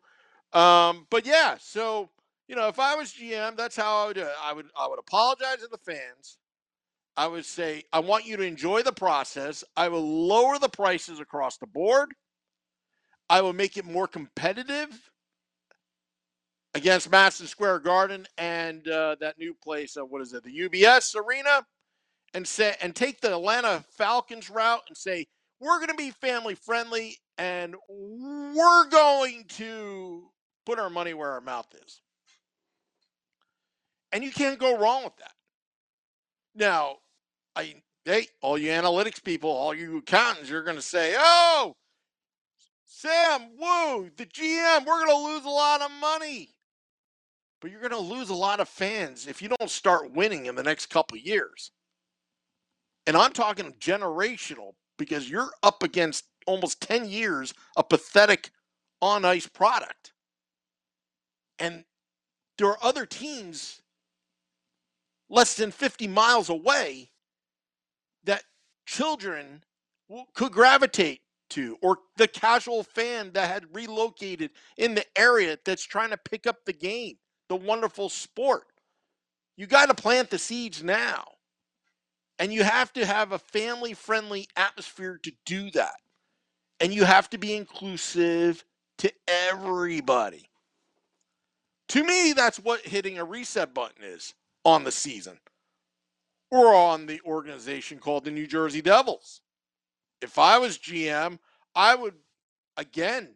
Um, 0.54 1.08
but 1.10 1.26
yeah, 1.26 1.58
so 1.60 2.10
you 2.48 2.56
know, 2.56 2.68
if 2.68 2.80
I 2.80 2.96
was 2.96 3.14
GM, 3.14 3.56
that's 3.56 3.78
how 3.78 4.04
I 4.04 4.08
would 4.08 4.16
do 4.16 4.24
it. 4.24 4.34
I 4.44 4.54
would 4.54 4.68
I 4.78 4.88
would 4.88 5.00
apologize 5.00 5.60
to 5.62 5.68
the 5.68 5.78
fans. 5.78 6.38
I 7.16 7.28
would 7.28 7.46
say 7.46 7.84
I 7.94 8.00
want 8.00 8.26
you 8.26 8.38
to 8.38 8.44
enjoy 8.44 8.84
the 8.84 8.92
process. 8.92 9.64
I 9.78 9.88
will 9.88 10.28
lower 10.28 10.60
the 10.60 10.70
prices 10.70 11.20
across 11.20 11.58
the 11.58 11.68
board. 11.68 12.14
I 13.30 13.42
will 13.42 13.54
make 13.54 13.78
it 13.78 13.86
more 13.86 14.08
competitive 14.08 15.10
against 16.74 17.12
Madison 17.12 17.48
Square 17.48 17.80
Garden 17.80 18.26
and 18.38 18.88
uh, 18.88 19.16
that 19.22 19.38
new 19.38 19.54
place. 19.54 19.96
Uh, 19.96 20.06
what 20.06 20.22
is 20.22 20.34
it? 20.34 20.44
The 20.44 20.60
UBS 20.70 21.16
Arena, 21.16 21.66
and 22.34 22.48
say 22.48 22.76
and 22.82 22.96
take 22.96 23.22
the 23.22 23.34
Atlanta 23.34 23.84
Falcons 23.92 24.50
route 24.50 24.84
and 24.88 24.98
say 24.98 25.28
we're 25.62 25.78
going 25.78 25.90
to 25.90 25.94
be 25.94 26.10
family 26.10 26.56
friendly 26.56 27.18
and 27.38 27.76
we're 27.88 28.90
going 28.90 29.46
to 29.48 30.28
put 30.66 30.80
our 30.80 30.90
money 30.90 31.14
where 31.14 31.32
our 31.32 31.42
mouth 31.42 31.68
is. 31.86 32.02
And 34.12 34.24
you 34.24 34.32
can't 34.32 34.60
go 34.60 34.78
wrong 34.78 35.04
with 35.04 35.16
that. 35.18 35.32
Now, 36.56 36.98
I 37.56 37.76
hey, 38.04 38.28
all 38.42 38.58
you 38.58 38.70
analytics 38.70 39.24
people, 39.24 39.50
all 39.50 39.74
you 39.74 40.00
accountants, 40.00 40.50
you're 40.50 40.64
going 40.64 40.76
to 40.76 40.82
say, 40.82 41.16
"Oh, 41.18 41.76
Sam, 42.86 43.52
woo, 43.58 44.10
the 44.18 44.26
GM, 44.26 44.86
we're 44.86 45.06
going 45.06 45.08
to 45.08 45.34
lose 45.34 45.46
a 45.46 45.50
lot 45.50 45.82
of 45.82 45.92
money." 46.02 46.50
But 47.62 47.72
you're 47.72 47.80
going 47.80 47.92
to 47.92 48.00
lose 48.00 48.30
a 48.30 48.36
lot 48.36 48.60
of 48.60 48.68
fans 48.68 49.28
if 49.28 49.42
you 49.42 49.48
don't 49.48 49.70
start 49.70 50.12
winning 50.12 50.48
in 50.48 50.56
the 50.56 50.64
next 50.64 50.88
couple 50.88 51.18
years. 51.18 51.72
And 53.08 53.16
I'm 53.16 53.32
talking 53.32 53.74
generational 53.80 54.74
because 55.02 55.28
you're 55.28 55.50
up 55.64 55.82
against 55.82 56.26
almost 56.46 56.80
10 56.82 57.10
years 57.10 57.56
of 57.76 57.90
pathetic 57.90 58.52
on 59.02 59.26
ice 59.26 59.48
product. 59.48 60.14
And 61.58 61.86
there 62.60 62.68
are 62.68 62.78
other 62.84 63.08
teams 63.08 63.82
less 65.28 65.56
than 65.56 65.72
50 65.72 66.08
miles 66.08 66.50
away 66.50 67.10
that 68.26 68.44
children 68.86 69.64
could 70.36 70.52
gravitate 70.52 71.22
to, 71.50 71.80
or 71.82 71.98
the 72.18 72.28
casual 72.28 72.84
fan 72.84 73.32
that 73.34 73.50
had 73.50 73.74
relocated 73.74 74.52
in 74.78 74.94
the 74.94 75.06
area 75.18 75.58
that's 75.66 75.84
trying 75.84 76.12
to 76.12 76.18
pick 76.18 76.46
up 76.46 76.58
the 76.66 76.74
game 76.74 77.16
the 77.50 77.56
wonderful 77.56 78.08
sport. 78.08 78.68
You 79.58 79.66
got 79.66 79.88
to 79.88 79.96
plant 79.96 80.30
the 80.30 80.38
seeds 80.38 80.84
now. 80.84 81.26
And 82.42 82.52
you 82.52 82.64
have 82.64 82.92
to 82.94 83.06
have 83.06 83.32
a 83.32 83.40
family 83.40 83.94
friendly 83.94 84.48
atmosphere 84.58 85.20
to 85.24 85.32
do 85.46 85.72
that. 85.72 85.96
And 86.80 86.94
you 86.94 87.06
have 87.06 87.30
to 87.30 87.38
be 87.38 87.56
inclusive 87.56 88.66
to 88.98 89.14
everybody. 89.28 90.50
To 91.90 92.04
me, 92.04 92.34
that's 92.34 92.58
what 92.60 92.82
hitting 92.82 93.20
a 93.20 93.24
reset 93.24 93.74
button 93.76 94.04
is 94.04 94.34
on 94.66 94.84
the 94.84 94.92
season 94.92 95.40
or 96.50 96.74
on 96.74 97.06
the 97.06 97.22
organization 97.26 98.00
called 98.00 98.26
the 98.26 98.32
New 98.32 98.48
Jersey 98.48 98.82
Devils. 98.82 99.42
If 100.22 100.40
I 100.40 100.58
was 100.58 100.80
GM, 100.80 101.40
I 101.76 101.96
would 101.96 102.16
again 102.76 103.36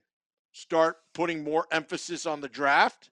start 0.52 0.98
putting 1.14 1.44
more 1.44 1.68
emphasis 1.72 2.26
on 2.26 2.42
the 2.42 2.50
draft 2.50 3.12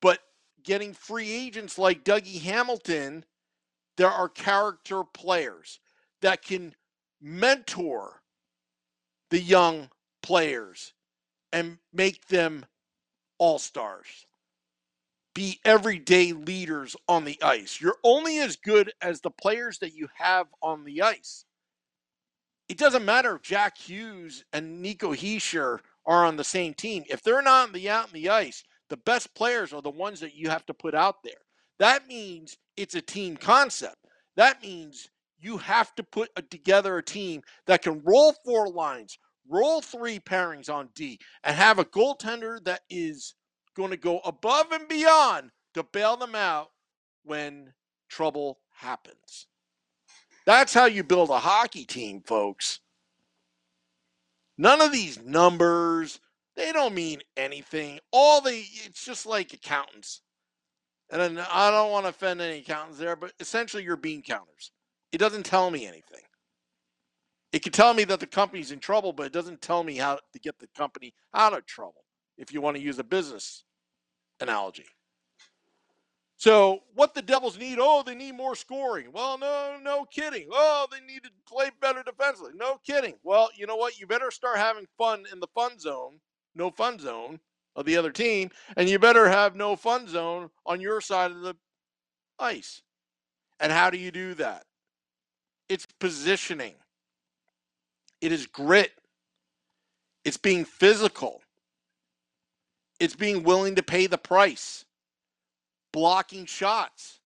but 0.00 0.20
getting 0.62 0.94
free 0.94 1.30
agents 1.32 1.78
like 1.78 2.04
Dougie 2.04 2.42
Hamilton, 2.42 3.24
there 3.96 4.10
are 4.10 4.28
character 4.28 5.02
players 5.04 5.80
that 6.22 6.42
can 6.42 6.74
mentor 7.20 8.22
the 9.30 9.40
young 9.40 9.90
players 10.22 10.92
and 11.52 11.78
make 11.92 12.26
them 12.28 12.64
all 13.38 13.58
stars. 13.58 14.26
Be 15.34 15.60
everyday 15.64 16.32
leaders 16.32 16.96
on 17.08 17.24
the 17.24 17.40
ice. 17.42 17.80
You're 17.80 17.98
only 18.04 18.38
as 18.38 18.56
good 18.56 18.92
as 19.02 19.20
the 19.20 19.30
players 19.30 19.78
that 19.80 19.94
you 19.94 20.08
have 20.14 20.46
on 20.62 20.84
the 20.84 21.02
ice. 21.02 21.44
It 22.68 22.78
doesn't 22.78 23.04
matter 23.04 23.36
if 23.36 23.42
Jack 23.42 23.78
Hughes 23.78 24.44
and 24.52 24.82
Nico 24.82 25.12
Hischier 25.14 25.80
are 26.06 26.24
on 26.24 26.36
the 26.36 26.44
same 26.44 26.74
team. 26.74 27.04
If 27.08 27.22
they're 27.22 27.42
not 27.42 27.68
on 27.68 27.72
the 27.72 27.90
out 27.90 28.06
on 28.06 28.12
the 28.12 28.30
ice, 28.30 28.64
the 28.88 28.96
best 28.96 29.34
players 29.34 29.72
are 29.72 29.82
the 29.82 29.90
ones 29.90 30.20
that 30.20 30.34
you 30.34 30.48
have 30.50 30.66
to 30.66 30.74
put 30.74 30.94
out 30.94 31.22
there. 31.22 31.45
That 31.78 32.06
means 32.08 32.56
it's 32.76 32.94
a 32.94 33.02
team 33.02 33.36
concept. 33.36 33.96
That 34.36 34.62
means 34.62 35.08
you 35.38 35.58
have 35.58 35.94
to 35.96 36.02
put 36.02 36.30
a, 36.36 36.42
together 36.42 36.96
a 36.96 37.02
team 37.02 37.42
that 37.66 37.82
can 37.82 38.02
roll 38.04 38.34
four 38.44 38.68
lines, 38.68 39.18
roll 39.48 39.80
three 39.80 40.18
pairings 40.18 40.70
on 40.70 40.88
D, 40.94 41.18
and 41.44 41.56
have 41.56 41.78
a 41.78 41.84
goaltender 41.84 42.62
that 42.64 42.80
is 42.90 43.34
going 43.76 43.90
to 43.90 43.96
go 43.96 44.20
above 44.20 44.72
and 44.72 44.88
beyond 44.88 45.50
to 45.74 45.82
bail 45.82 46.16
them 46.16 46.34
out 46.34 46.70
when 47.24 47.72
trouble 48.08 48.58
happens. 48.72 49.46
That's 50.46 50.72
how 50.72 50.86
you 50.86 51.02
build 51.02 51.30
a 51.30 51.38
hockey 51.38 51.84
team, 51.84 52.22
folks. 52.22 52.80
None 54.56 54.80
of 54.80 54.92
these 54.92 55.20
numbers, 55.22 56.20
they 56.54 56.72
don't 56.72 56.94
mean 56.94 57.20
anything. 57.36 58.00
All 58.10 58.40
the 58.40 58.52
it's 58.52 59.04
just 59.04 59.26
like 59.26 59.52
accountants. 59.52 60.22
And 61.10 61.40
I 61.40 61.70
don't 61.70 61.92
want 61.92 62.04
to 62.04 62.10
offend 62.10 62.40
any 62.40 62.58
accountants 62.58 62.98
there, 62.98 63.14
but 63.14 63.32
essentially 63.38 63.84
you're 63.84 63.96
bean 63.96 64.22
counters. 64.22 64.72
It 65.12 65.18
doesn't 65.18 65.44
tell 65.44 65.70
me 65.70 65.86
anything. 65.86 66.20
It 67.52 67.62
can 67.62 67.72
tell 67.72 67.94
me 67.94 68.04
that 68.04 68.20
the 68.20 68.26
company's 68.26 68.72
in 68.72 68.80
trouble, 68.80 69.12
but 69.12 69.26
it 69.26 69.32
doesn't 69.32 69.62
tell 69.62 69.84
me 69.84 69.96
how 69.96 70.18
to 70.32 70.38
get 70.40 70.58
the 70.58 70.68
company 70.76 71.14
out 71.32 71.56
of 71.56 71.64
trouble, 71.64 72.04
if 72.36 72.52
you 72.52 72.60
want 72.60 72.76
to 72.76 72.82
use 72.82 72.98
a 72.98 73.04
business 73.04 73.64
analogy. 74.40 74.86
So, 76.38 76.80
what 76.94 77.14
the 77.14 77.22
Devils 77.22 77.56
need? 77.56 77.78
Oh, 77.80 78.02
they 78.04 78.14
need 78.14 78.34
more 78.34 78.54
scoring. 78.54 79.06
Well, 79.10 79.38
no, 79.38 79.78
no 79.82 80.04
kidding. 80.04 80.48
Oh, 80.52 80.86
they 80.90 81.00
need 81.00 81.22
to 81.22 81.30
play 81.48 81.70
better 81.80 82.02
defensively. 82.02 82.52
No 82.54 82.78
kidding. 82.86 83.14
Well, 83.22 83.48
you 83.56 83.66
know 83.66 83.76
what? 83.76 83.98
You 83.98 84.06
better 84.06 84.30
start 84.30 84.58
having 84.58 84.86
fun 84.98 85.24
in 85.32 85.40
the 85.40 85.46
fun 85.54 85.78
zone, 85.78 86.20
no 86.54 86.70
fun 86.70 86.98
zone 86.98 87.40
of 87.76 87.84
the 87.84 87.96
other 87.96 88.10
team, 88.10 88.50
and 88.76 88.88
you 88.88 88.98
better 88.98 89.28
have 89.28 89.54
no 89.54 89.76
fun 89.76 90.08
zone 90.08 90.50
on 90.64 90.80
your 90.80 91.00
side 91.00 91.30
of 91.30 91.42
the 91.42 91.54
ice. 92.38 92.82
And 93.60 93.70
how 93.70 93.90
do 93.90 93.98
you 93.98 94.10
do 94.10 94.34
that? 94.34 94.64
It's 95.68 95.86
positioning, 96.00 96.74
it 98.20 98.32
is 98.32 98.46
grit, 98.46 98.92
it's 100.24 100.36
being 100.36 100.64
physical, 100.64 101.42
it's 102.98 103.16
being 103.16 103.42
willing 103.42 103.74
to 103.74 103.82
pay 103.82 104.06
the 104.06 104.18
price 104.18 104.84
blocking 105.92 106.44
shots 106.44 107.20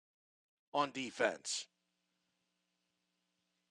on 0.73 0.93
defense. 0.93 1.67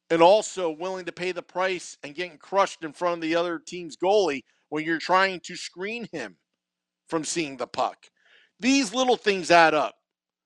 And 0.09 0.21
also 0.21 0.71
willing 0.71 1.05
to 1.05 1.11
pay 1.11 1.31
the 1.31 1.43
price 1.43 1.97
and 2.03 2.15
getting 2.15 2.37
crushed 2.37 2.83
in 2.83 2.93
front 2.93 3.15
of 3.15 3.21
the 3.21 3.35
other 3.35 3.59
team's 3.59 3.95
goalie 3.95 4.41
when 4.69 4.83
you're 4.83 4.97
trying 4.97 5.39
to 5.45 5.55
screen 5.55 6.07
him 6.11 6.35
from 7.09 7.23
seeing 7.25 7.57
the 7.57 7.67
puck. 7.67 8.09
These 8.59 8.93
little 8.93 9.17
things 9.17 9.51
add 9.51 9.73
up. 9.73 9.95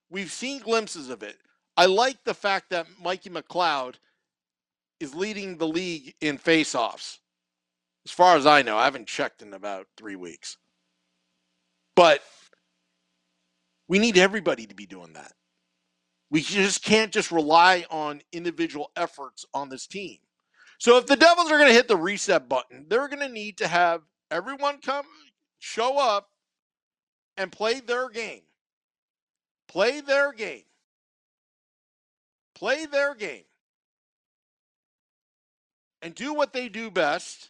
We've 0.10 0.32
seen 0.32 0.60
glimpses 0.60 1.10
of 1.10 1.24
it. 1.24 1.38
I 1.76 1.88
like 1.88 2.24
the 2.24 2.34
fact 2.34 2.70
that 2.70 2.88
Mikey 3.02 3.30
McLeod 3.30 3.96
is 5.00 5.16
leading 5.16 5.58
the 5.58 5.68
league 5.68 6.14
in 6.22 6.38
faceoffs. 6.38 7.18
As 8.06 8.12
far 8.12 8.38
as 8.38 8.46
I 8.46 8.62
know, 8.62 8.78
I 8.78 8.86
haven't 8.86 9.08
checked 9.08 9.42
in 9.42 9.54
about 9.54 9.88
three 9.98 10.16
weeks. 10.16 10.58
But 11.96 12.22
we 13.88 14.00
need 14.00 14.18
everybody 14.18 14.66
to 14.66 14.76
be 14.76 14.86
doing 14.86 15.14
that. 15.14 15.34
We 16.30 16.42
just 16.42 16.84
can't 16.84 17.12
just 17.12 17.32
rely 17.32 17.86
on 17.90 18.22
individual 18.32 18.92
efforts 18.96 19.46
on 19.54 19.70
this 19.70 19.88
team. 19.88 20.18
So 20.80 20.98
if 20.98 21.06
the 21.06 21.16
Devils 21.16 21.52
are 21.52 21.58
going 21.58 21.70
to 21.70 21.76
hit 21.76 21.88
the 21.88 21.98
reset 21.98 22.50
button, 22.50 22.86
they're 22.90 23.08
going 23.08 23.20
to 23.20 23.30
need 23.30 23.58
to 23.60 23.68
have 23.68 24.02
everyone 24.32 24.80
come 24.82 25.06
show 25.60 25.98
up 25.98 26.30
and 27.38 27.52
play 27.52 27.80
their 27.80 28.10
game. 28.10 28.42
Play 29.68 30.02
their 30.02 30.32
game. 30.34 30.64
Play 32.56 32.86
their 32.86 33.16
game. 33.16 33.44
And 36.02 36.14
do 36.14 36.34
what 36.34 36.54
they 36.54 36.70
do 36.70 36.92
best. 36.92 37.50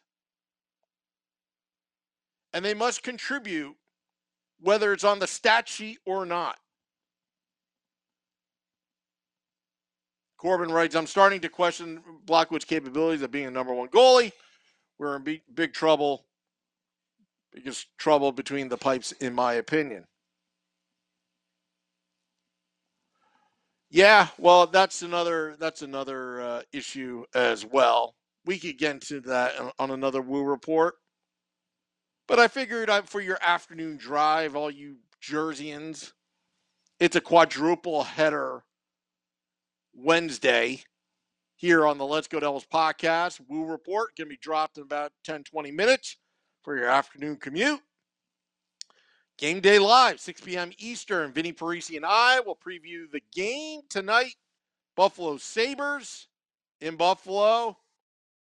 And 2.53 2.63
they 2.63 2.73
must 2.73 3.03
contribute 3.03 3.75
whether 4.61 4.93
it's 4.93 5.03
on 5.03 5.19
the 5.19 5.27
stat 5.27 5.67
sheet 5.67 5.99
or 6.05 6.25
not. 6.25 6.57
Corbin 10.37 10.71
writes, 10.71 10.95
I'm 10.95 11.07
starting 11.07 11.41
to 11.41 11.49
question 11.49 12.01
Blackwood's 12.25 12.65
capabilities 12.65 13.21
of 13.21 13.31
being 13.31 13.45
a 13.45 13.51
number 13.51 13.73
one 13.73 13.87
goalie. 13.87 14.33
We're 14.97 15.15
in 15.15 15.41
big 15.53 15.73
trouble. 15.73 16.25
Biggest 17.53 17.87
trouble 17.97 18.31
between 18.31 18.69
the 18.69 18.77
pipes, 18.77 19.11
in 19.13 19.33
my 19.33 19.53
opinion. 19.53 20.05
Yeah, 23.91 24.29
well, 24.39 24.65
that's 24.65 25.03
another 25.03 25.55
that's 25.59 25.83
another 25.83 26.41
uh, 26.41 26.61
issue 26.71 27.25
as 27.35 27.63
well. 27.63 28.15
We 28.43 28.57
could 28.57 28.79
get 28.79 28.91
into 28.91 29.21
that 29.21 29.53
on 29.77 29.91
another 29.91 30.19
Woo 30.21 30.43
report. 30.43 30.95
But 32.27 32.39
I 32.39 32.47
figured 32.47 32.89
out 32.89 33.07
for 33.07 33.21
your 33.21 33.37
afternoon 33.39 33.97
drive, 33.97 34.55
all 34.55 34.71
you 34.71 34.97
Jerseyans, 35.21 36.13
it's 36.99 37.15
a 37.15 37.21
quadruple 37.21 38.03
header 38.03 38.63
Wednesday 39.93 40.81
here 41.55 41.85
on 41.85 41.99
the 41.99 42.05
Let's 42.05 42.27
Go 42.27 42.39
Devils 42.39 42.65
podcast. 42.65 43.39
Woo 43.47 43.65
Report 43.65 44.15
to 44.15 44.25
be 44.25 44.37
dropped 44.37 44.77
in 44.77 44.83
about 44.83 45.11
10, 45.23 45.43
20 45.43 45.71
minutes 45.71 46.17
for 46.63 46.77
your 46.77 46.87
afternoon 46.87 47.35
commute. 47.35 47.81
Game 49.37 49.59
day 49.59 49.79
live, 49.79 50.19
6 50.19 50.41
p.m. 50.41 50.71
Eastern. 50.77 51.31
Vinny 51.33 51.51
Parisi 51.51 51.95
and 51.97 52.05
I 52.05 52.39
will 52.39 52.55
preview 52.55 53.09
the 53.11 53.21
game 53.33 53.81
tonight. 53.89 54.35
Buffalo 54.95 55.37
Sabres 55.37 56.27
in 56.81 56.95
Buffalo. 56.95 57.77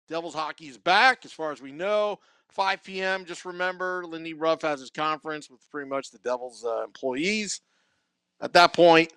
Devils 0.08 0.34
hockey 0.34 0.66
is 0.66 0.76
back, 0.76 1.24
as 1.24 1.32
far 1.32 1.52
as 1.52 1.62
we 1.62 1.72
know. 1.72 2.18
5 2.50 2.84
p.m. 2.84 3.24
Just 3.24 3.44
remember, 3.46 4.04
Lindy 4.06 4.34
Ruff 4.34 4.62
has 4.62 4.80
his 4.80 4.90
conference 4.90 5.48
with 5.48 5.68
pretty 5.70 5.88
much 5.88 6.10
the 6.10 6.18
Devils 6.18 6.64
uh, 6.64 6.84
employees 6.84 7.62
at 8.42 8.52
that 8.52 8.74
point. 8.74 9.10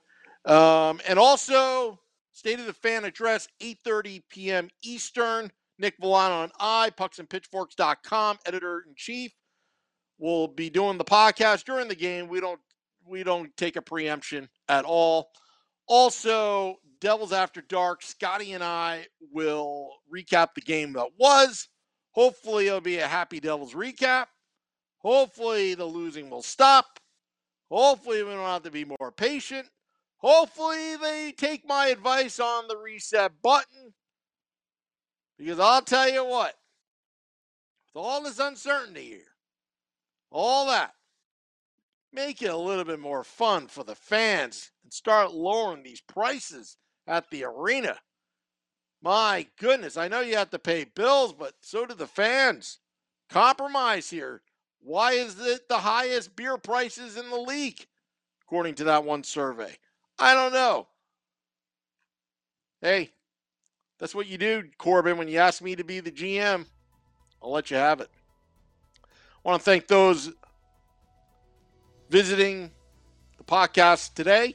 Um, 0.45 1.01
and 1.07 1.19
also, 1.19 1.99
State 2.31 2.59
of 2.59 2.65
the 2.65 2.73
Fan 2.73 3.03
address, 3.03 3.47
8.30 3.61 4.23
p.m. 4.29 4.69
Eastern. 4.83 5.51
Nick 5.77 5.95
Villano 5.99 6.43
and 6.43 6.51
I, 6.59 6.91
pucksandpitchforks.com, 6.91 8.37
editor-in-chief, 8.45 9.31
will 10.17 10.47
be 10.47 10.69
doing 10.69 10.97
the 10.97 11.03
podcast 11.03 11.65
during 11.65 11.87
the 11.87 11.95
game. 11.95 12.27
We 12.27 12.39
don't 12.39 12.59
we 13.07 13.23
don't 13.23 13.55
take 13.55 13.75
a 13.75 13.81
preemption 13.81 14.49
at 14.67 14.83
all. 14.85 15.29
Also, 15.87 16.77
Devils 16.99 17.33
After 17.33 17.61
Dark, 17.61 18.01
Scotty 18.01 18.53
and 18.53 18.63
I 18.63 19.05
will 19.31 19.91
recap 20.11 20.55
the 20.55 20.61
game 20.61 20.93
that 20.93 21.09
was 21.19 21.67
Hopefully, 22.15 22.67
it'll 22.67 22.79
be 22.79 22.99
a 22.99 23.07
Happy 23.07 23.41
Devils 23.41 23.73
recap. 23.73 24.27
Hopefully, 24.99 25.75
the 25.75 25.83
losing 25.83 26.29
will 26.29 26.41
stop. 26.41 26.97
Hopefully, 27.69 28.23
we 28.23 28.31
don't 28.31 28.39
have 28.39 28.63
to 28.63 28.71
be 28.71 28.85
more 28.85 29.11
patient. 29.11 29.67
Hopefully, 30.17 30.95
they 30.95 31.33
take 31.37 31.67
my 31.67 31.87
advice 31.87 32.39
on 32.39 32.69
the 32.69 32.77
reset 32.77 33.33
button. 33.41 33.93
Because 35.37 35.59
I'll 35.59 35.81
tell 35.81 36.09
you 36.09 36.23
what, 36.25 36.55
with 37.93 38.03
all 38.03 38.23
this 38.23 38.39
uncertainty 38.39 39.03
here, 39.03 39.35
all 40.31 40.67
that, 40.67 40.93
make 42.13 42.41
it 42.41 42.51
a 42.51 42.57
little 42.57 42.85
bit 42.85 42.99
more 42.99 43.23
fun 43.23 43.67
for 43.67 43.83
the 43.83 43.95
fans 43.95 44.71
and 44.83 44.93
start 44.93 45.33
lowering 45.33 45.83
these 45.83 46.01
prices 46.01 46.77
at 47.07 47.29
the 47.29 47.43
arena. 47.43 47.97
My 49.01 49.47
goodness, 49.59 49.97
I 49.97 50.07
know 50.07 50.21
you 50.21 50.37
have 50.37 50.49
to 50.51 50.59
pay 50.59 50.85
bills, 50.85 51.33
but 51.33 51.55
so 51.61 51.85
do 51.85 51.93
the 51.93 52.07
fans. 52.07 52.79
Compromise 53.29 54.09
here. 54.09 54.41
Why 54.79 55.13
is 55.13 55.39
it 55.39 55.67
the 55.67 55.79
highest 55.79 56.35
beer 56.35 56.57
prices 56.57 57.17
in 57.17 57.29
the 57.29 57.37
league, 57.39 57.85
according 58.43 58.75
to 58.75 58.83
that 58.85 59.03
one 59.03 59.23
survey? 59.23 59.77
I 60.17 60.33
don't 60.33 60.53
know. 60.53 60.87
Hey, 62.81 63.11
that's 64.05 64.13
what 64.13 64.27
you 64.27 64.37
do, 64.37 64.63
Corbin, 64.77 65.17
when 65.17 65.27
you 65.27 65.39
ask 65.39 65.63
me 65.63 65.75
to 65.75 65.83
be 65.83 65.99
the 65.99 66.11
GM. 66.11 66.67
I'll 67.41 67.51
let 67.51 67.71
you 67.71 67.77
have 67.77 68.01
it. 68.01 68.09
I 69.03 69.49
want 69.49 69.59
to 69.59 69.65
thank 69.65 69.87
those 69.87 70.31
visiting 72.07 72.69
the 73.39 73.43
podcast 73.43 74.13
today. 74.13 74.53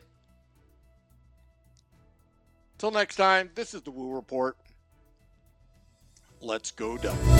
Till 2.78 2.92
next 2.92 3.16
time, 3.16 3.50
this 3.56 3.74
is 3.74 3.82
the 3.82 3.90
Woo 3.90 4.14
Report. 4.14 4.56
Let's 6.40 6.70
go 6.70 6.96
Devils. 6.96 7.39